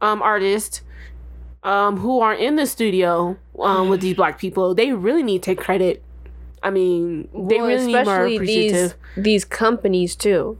[0.00, 0.82] um artists
[1.64, 5.46] um who are in the studio um with these black people they really need to
[5.46, 6.04] take credit
[6.62, 10.56] i mean they Well, really need more especially appreciative these these companies too.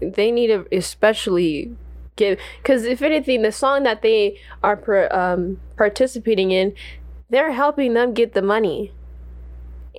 [0.00, 1.74] They need to especially
[2.20, 6.74] give because if anything, the song that they are per, um, participating in,
[7.30, 8.92] they're helping them get the money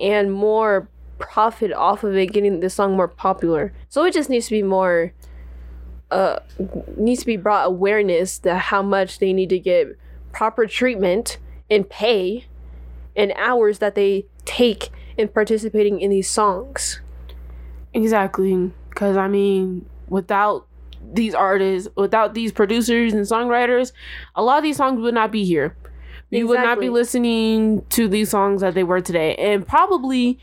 [0.00, 3.72] and more profit off of it, getting the song more popular.
[3.88, 5.12] So it just needs to be more.
[6.10, 6.40] Uh,
[6.98, 9.96] needs to be brought awareness that how much they need to get
[10.30, 11.38] proper treatment
[11.70, 12.44] and pay
[13.16, 17.00] and hours that they take in participating in these songs.
[17.94, 20.66] exactly because i mean without
[21.14, 23.92] these artists without these producers and songwriters
[24.34, 25.76] a lot of these songs would not be here.
[26.30, 29.34] You would not be listening to these songs that they were today.
[29.36, 30.38] And probably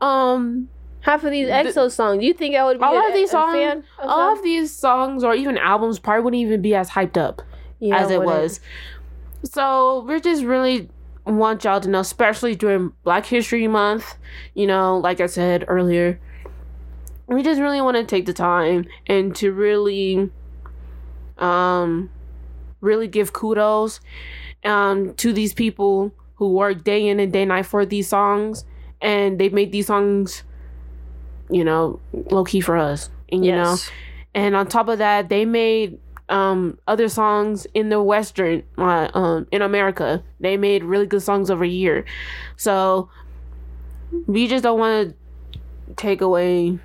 [0.00, 0.68] um
[1.02, 3.32] Half of these EXO songs, you think I would be a a, of these a
[3.32, 6.90] songs fan of all of these songs or even albums probably wouldn't even be as
[6.90, 7.40] hyped up
[7.78, 8.26] Yeah, as it wouldn't.
[8.26, 8.60] was.
[9.44, 10.90] So we're just really
[11.26, 14.16] want y'all to know especially during black history month
[14.54, 16.18] you know like i said earlier
[17.30, 20.30] we just really want to take the time and to really
[21.38, 22.10] um
[22.80, 24.00] really give kudos
[24.64, 28.64] um to these people who work day in and day night for these songs.
[29.02, 30.42] And they've made these songs
[31.50, 32.00] you know
[32.30, 33.76] low key for us and you know.
[34.34, 39.46] And on top of that they made um other songs in the western uh, um
[39.52, 40.22] in america.
[40.40, 42.04] They made really good songs over here.
[42.56, 43.08] So
[44.26, 46.78] we just don't want to take away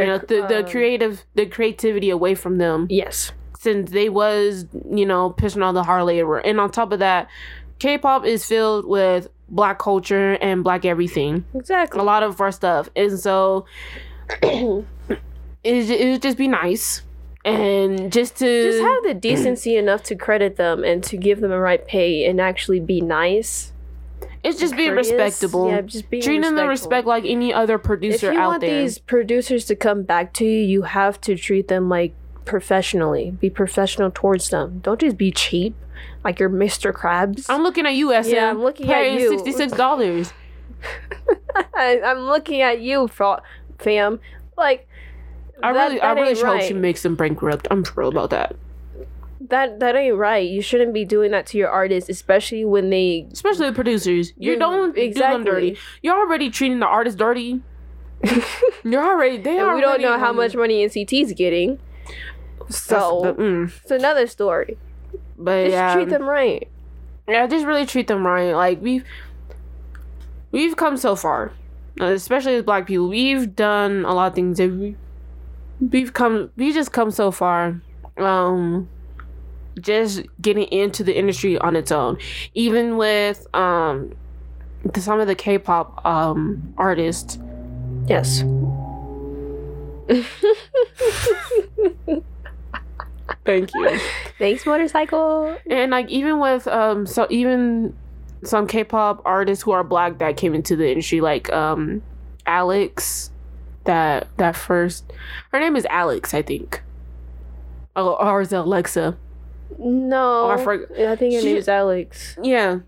[0.00, 3.32] you know the, the um, creative the creativity away from them Yes.
[3.58, 7.28] since they was you know pushing all the hard labor and on top of that
[7.78, 11.98] k-pop is filled with black culture and black everything Exactly.
[12.00, 13.64] a lot of our stuff and so
[14.42, 14.84] it,
[15.64, 17.02] it would just be nice
[17.44, 21.50] and just to Just have the decency enough to credit them and to give them
[21.52, 23.72] a right pay and actually be nice.
[24.42, 25.10] It's just being courteous.
[25.12, 28.32] respectable Yeah, just being treating them respect like any other producer out there.
[28.32, 31.68] If you want there these producers to come back to you, you have to treat
[31.68, 32.14] them like
[32.44, 33.32] professionally.
[33.32, 34.80] Be professional towards them.
[34.80, 35.74] Don't just be cheap,
[36.24, 36.92] like you're Mr.
[36.92, 37.46] Krabs.
[37.48, 38.30] i'm looking at you SM.
[38.30, 39.32] Yeah, I'm looking at you.
[39.32, 40.32] $66
[41.74, 44.20] I, I'm looking at you, fam.
[44.56, 44.88] Like,
[45.62, 46.64] i that- really i really ain't hope right.
[46.64, 48.54] she makes them bankrupt i'm real about that
[49.50, 50.48] that that ain't right.
[50.48, 53.26] You shouldn't be doing that to your artists, especially when they.
[53.32, 57.60] especially the producers you You- don't do them dirty you're already treating the artist dirty
[58.84, 61.78] you're already they are we don't know how much money NCT's getting.
[62.68, 64.76] So but, mm, it's another story.
[65.38, 66.68] but Just yeah treat them right.
[67.28, 68.52] Yeah, just really treat them right.
[68.52, 69.04] Like we've
[70.50, 71.52] we've come so far,
[72.00, 73.08] especially as Black people.
[73.08, 74.58] We've done a lot of things.
[74.58, 74.96] That we
[75.80, 76.50] we've come.
[76.56, 77.80] We just come so far.
[78.16, 78.88] Um,
[79.78, 82.18] just getting into the industry on its own,
[82.54, 84.14] even with um
[84.84, 87.38] the, some of the K-pop um artists.
[88.06, 88.42] Yes.
[93.44, 93.98] Thank you.
[94.38, 95.56] Thanks, motorcycle.
[95.68, 97.96] and like even with um so even
[98.44, 102.02] some K-pop artists who are black that came into the industry like um
[102.46, 103.30] Alex,
[103.84, 105.12] that that first,
[105.52, 106.82] her name is Alex, I think.
[107.94, 109.16] Oh, or is it Alexa?
[109.78, 112.38] No, Oh, I forg- I think her She- name is Alex.
[112.42, 112.80] Yeah,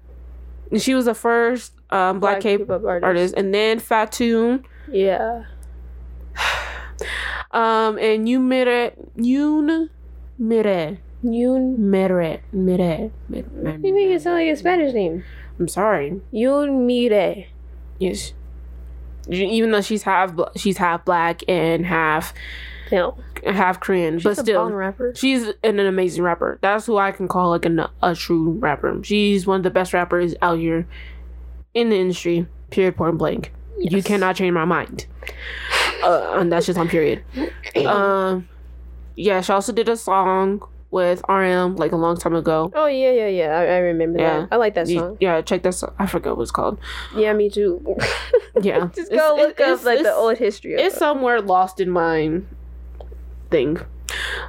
[0.77, 5.45] she was the first um, black, K K-pop artist, and then Fatoon, Yeah.
[7.53, 9.89] um, and you Mire, Yoon
[10.39, 11.79] Mire, Yoon.
[11.79, 13.11] Mire, Mire.
[13.31, 15.25] You make it sound like a Spanish name.
[15.59, 16.21] I'm sorry.
[16.33, 17.47] Yoon Mire.
[17.99, 18.33] Yes.
[19.29, 22.33] Even though she's half she's half black and half
[22.93, 23.17] No.
[23.47, 25.13] half Korean, She's but a still rapper.
[25.15, 26.59] she's an, an amazing rapper.
[26.63, 29.01] That's who I can call like an, a true rapper.
[29.03, 30.87] She's one of the best rappers out here
[31.75, 32.47] in the industry.
[32.71, 32.97] Period.
[32.97, 33.53] Point blank.
[33.79, 35.07] You cannot change my mind.
[36.03, 37.23] Uh, and that's just on period.
[37.87, 38.49] Um,
[39.17, 42.71] yeah, she also did a song with RM like a long time ago.
[42.75, 43.59] Oh yeah, yeah, yeah.
[43.59, 44.41] I, I remember Yeah.
[44.41, 44.49] that.
[44.53, 45.17] I like that song.
[45.21, 45.73] Yeah, check that.
[45.75, 45.93] Song.
[45.99, 46.79] I forgot what it's called.
[47.17, 47.97] Yeah, me too.
[48.61, 50.75] Yeah, Just go it- look up it's- like the old history.
[50.75, 52.41] Of It's somewhere lost in my
[53.51, 53.79] thing,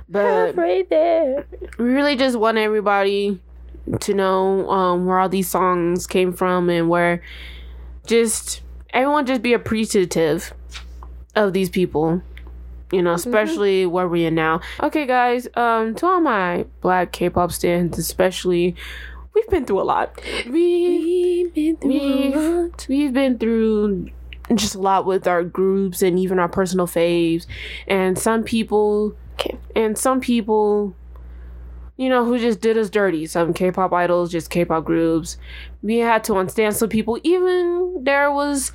[0.10, 1.45] but halfway there.
[1.78, 3.39] we really just want everybody
[3.99, 7.22] to know um, where all these songs came from and where
[8.06, 10.54] just everyone just be appreciative
[11.36, 12.22] of these people
[12.91, 14.60] you know especially where we're now.
[14.82, 18.76] Okay guys um to all my black k-pop stands especially
[19.34, 20.20] we've been through a lot.
[20.49, 24.10] We We've been we've, we've been through
[24.58, 27.45] just a lot with our groups and even our personal faves
[27.88, 29.58] and some people Okay.
[29.76, 30.95] and some people
[31.97, 35.38] you know who just did us dirty some k-pop idols just k-pop groups
[35.82, 38.72] we had to understand some people even there was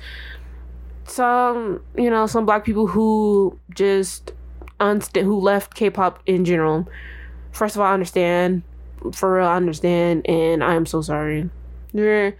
[1.05, 4.33] some you know some black people who just
[4.79, 6.87] unst- who left k-pop in general
[7.51, 8.63] first of all I understand
[9.13, 11.49] for real I understand and i am so sorry
[11.93, 12.31] yeah.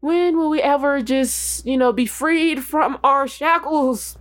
[0.00, 4.16] When will we ever just you know be freed from our shackles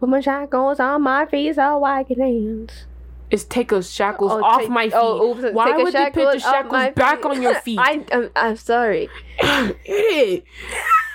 [0.00, 2.84] Put my shackles on my feet so I can dance.
[3.30, 4.94] is take those shackles Oh, off take- my feet.
[4.96, 7.78] oh, oops, Why would they put the shackles off shackles my back on your feet?
[7.78, 9.08] I, I'm, I'm sorry.
[9.84, 10.44] Idiot.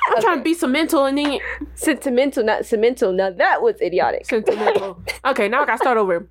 [0.10, 1.40] I'm trying to be sentimental and then
[1.76, 3.12] Sentimental, not sentimental.
[3.12, 4.26] Now that was idiotic.
[4.26, 5.02] sentimental.
[5.26, 6.26] okay, now I gotta start over.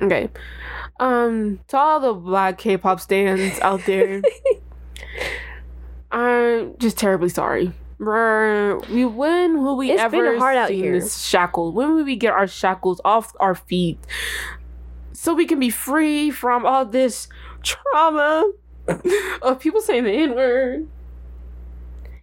[0.00, 0.28] Okay.
[1.00, 4.22] Um, to all the black K-pop stands out there,
[6.12, 7.72] I'm just terribly sorry.
[7.98, 10.92] Bruh, we when will we It's ever been hard out here.
[11.00, 11.72] this shackle?
[11.72, 13.98] When will we get our shackles off our feet
[15.12, 17.28] so we can be free from all this
[17.62, 18.50] trauma
[19.42, 20.88] of people saying the N word?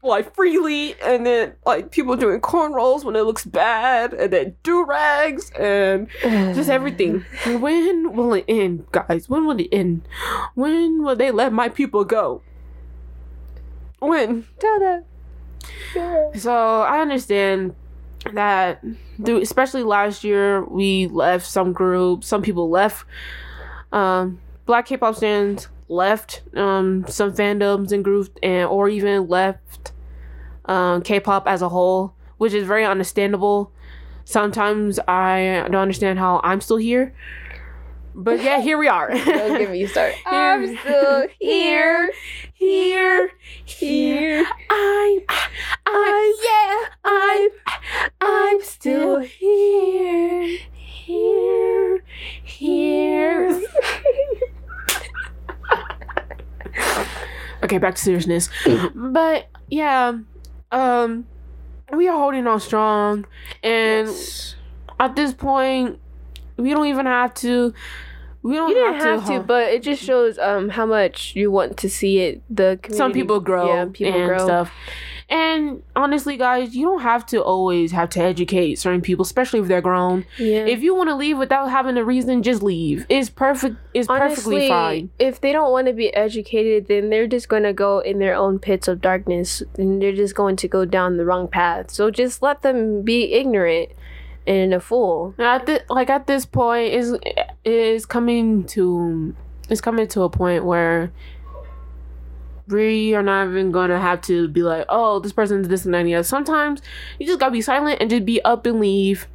[0.01, 4.85] Like freely, and then like people doing cornrows when it looks bad, and then do
[4.85, 7.25] rags, and just everything.
[7.45, 9.27] When will it end, guys?
[9.27, 10.07] When will it end?
[10.55, 12.41] When will they let my people go?
[13.99, 14.45] When?
[14.59, 15.03] Tell them.
[16.39, 17.75] So I understand
[18.33, 18.83] that,
[19.23, 22.27] through, especially last year, we left some groups.
[22.27, 23.05] Some people left.
[23.91, 29.91] Um, Black K-pop stands left um, some fandoms and groups, and or even left
[30.65, 33.71] um, K-pop as a whole, which is very understandable.
[34.25, 37.15] Sometimes I don't understand how I'm still here,
[38.13, 39.09] but yeah, here we are.
[39.09, 40.17] Don't get me started.
[40.27, 42.11] I'm still here.
[42.59, 43.31] Here,
[43.65, 44.45] Here.
[44.69, 45.19] I'm,
[45.85, 47.49] I'm, yeah, I'm,
[48.19, 52.03] I'm still here, here,
[52.43, 53.61] here.
[57.63, 58.49] okay, back to seriousness.
[58.93, 60.19] but yeah,
[60.73, 61.25] um,
[61.93, 63.25] we are holding on strong,
[63.63, 64.09] and
[64.99, 65.97] at this point,
[66.57, 67.73] we don't even have to.
[68.41, 71.35] We don't You didn't have, have to, to, but it just shows um how much
[71.35, 72.41] you want to see it.
[72.49, 72.97] The community.
[72.97, 74.45] some people grow Yeah, people and grow.
[74.45, 74.71] stuff.
[75.31, 79.67] And honestly, guys, you don't have to always have to educate certain people, especially if
[79.67, 80.25] they're grown.
[80.39, 80.65] Yeah.
[80.65, 83.05] If you want to leave without having a reason, just leave.
[83.09, 83.75] It's perfect.
[83.93, 85.11] It's perfectly fine.
[85.19, 88.33] If they don't want to be educated, then they're just going to go in their
[88.33, 91.91] own pits of darkness and they're just going to go down the wrong path.
[91.91, 93.89] So just let them be ignorant
[94.47, 95.35] and a fool.
[95.37, 97.17] At thi- like at this point, is
[97.63, 99.35] is coming to
[99.69, 101.11] it's coming to a point where
[102.67, 106.05] we are not even gonna have to be like, oh, this person's this and that.
[106.05, 106.21] and.
[106.21, 106.81] Sometimes
[107.19, 109.27] you just gotta be silent and just be up and leave.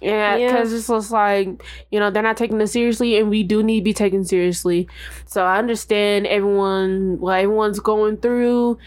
[0.00, 0.46] Yeah, Yeah.
[0.52, 3.80] because it's just like you know they're not taking it seriously, and we do need
[3.80, 4.88] to be taken seriously.
[5.26, 8.78] So I understand everyone, what everyone's going through,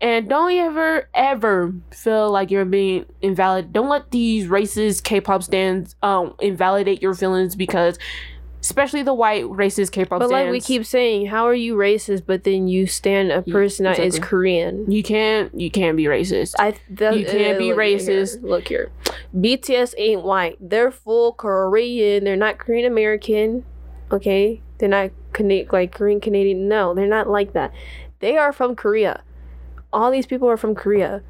[0.00, 3.72] and don't ever ever feel like you're being invalid.
[3.72, 7.98] Don't let these racist K-pop stands um invalidate your feelings because
[8.68, 12.24] especially the white racist K-pop But like we keep saying, how are you racist?
[12.26, 14.28] But then you stand a person that is exactly.
[14.28, 14.90] Korean.
[14.90, 16.54] you can't you can't be racist.
[16.58, 18.42] I the, You can't be look here, racist.
[18.42, 18.90] Look here,
[19.34, 20.58] BTS ain't white.
[20.60, 22.24] They're full Korean.
[22.24, 23.64] They're not Korean American.
[24.12, 26.68] Okay, they're not Cana- like Korean Canadian.
[26.68, 27.72] No, they're not like that.
[28.20, 29.22] They are from Korea.
[29.94, 31.22] All these people are from Korea.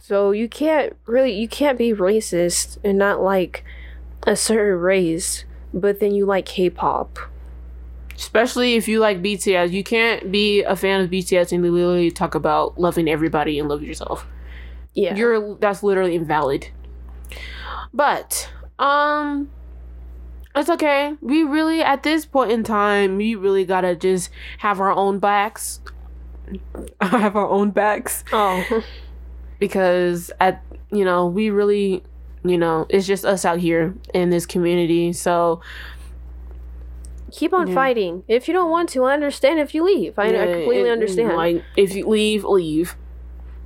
[0.00, 3.64] So you can't really you can't be racist and not like
[4.24, 7.18] a certain race, but then you like K-pop.
[8.16, 9.70] especially if you like BTS.
[9.72, 13.82] You can't be a fan of BTS and literally talk about loving everybody and love
[13.82, 14.26] yourself.
[14.94, 15.14] Yeah.
[15.16, 16.68] You're that's literally invalid.
[17.94, 19.50] But um
[20.54, 21.14] it's okay.
[21.22, 25.80] We really at this point in time, we really gotta just have our own backs.
[27.00, 28.24] have our own backs.
[28.32, 28.84] oh.
[29.58, 32.02] Because at you know, we really
[32.44, 35.12] you know, it's just us out here in this community.
[35.12, 35.60] So
[37.34, 37.74] Keep on Yeah.
[37.74, 38.24] fighting.
[38.28, 40.18] If you don't want to, I understand if you leave.
[40.18, 41.34] I, I completely it- understand.
[41.34, 42.94] Like if you leave, leave.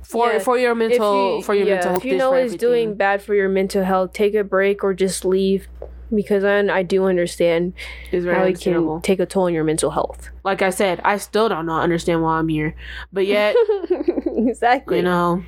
[0.03, 2.05] For Yeah, for your mental you, for your yeah, mental health.
[2.05, 5.25] if you know it's doing bad for your mental health, take a break or just
[5.25, 5.67] leave.
[6.15, 7.73] Because I, I do understand
[8.13, 10.29] how it can take a toll on your mental health.
[10.45, 12.73] Like I said, I still don't not understand why I'm here.
[13.11, 13.53] But yet,
[14.25, 14.95] exactly.
[14.97, 15.43] you know.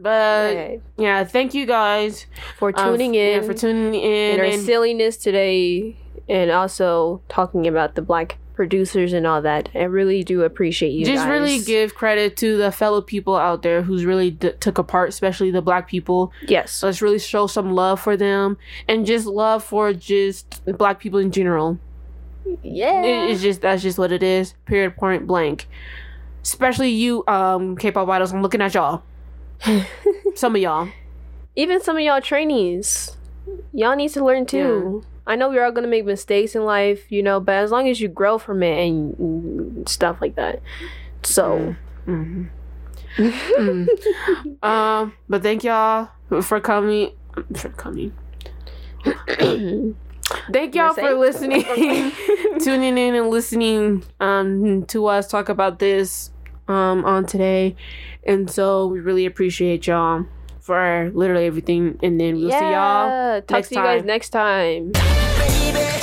[0.00, 0.80] But Right.
[0.96, 2.26] yeah, thank you guys
[2.58, 4.40] For um, tuning f- in Yeah, for tuning in.
[4.40, 5.96] and our silliness today,
[6.28, 9.68] and also talking about the black producers and all that.
[9.74, 11.30] I really do appreciate you just guys.
[11.30, 15.08] really give credit to the fellow people out there who's really d- took a part,
[15.10, 16.32] especially the black people.
[16.46, 16.82] yes.
[16.82, 18.56] Let's really show some love for them
[18.88, 21.78] and just love for just black people in general.
[22.62, 23.02] Yeah.
[23.04, 24.54] It- it's just that's just what it is.
[24.66, 24.96] Period.
[24.96, 25.68] Point blank.
[26.42, 28.32] Especially you, um, K-pop idols.
[28.32, 29.02] I'm looking at y'all.
[30.34, 30.88] Some of y'all.
[31.56, 33.16] Even some of y'all trainees,
[33.72, 35.02] y'all need to learn too.
[35.26, 38.00] I know we're all gonna make mistakes in life, you know, but as long as
[38.00, 40.62] you grow from it and mm, stuff like that.
[41.24, 42.44] So, hmm
[44.62, 46.08] um, but thank y'all
[46.42, 47.12] for coming.
[47.54, 48.12] For coming.
[50.52, 51.62] Thank y'all for listening,
[52.60, 56.30] tuning in and listening um to us talk about this
[56.68, 57.74] um on today.
[58.24, 60.26] And so we really appreciate y'all
[60.60, 61.98] for literally everything.
[62.02, 64.92] And then we'll see y'all talk next to you guys next time.
[64.92, 65.97] baby.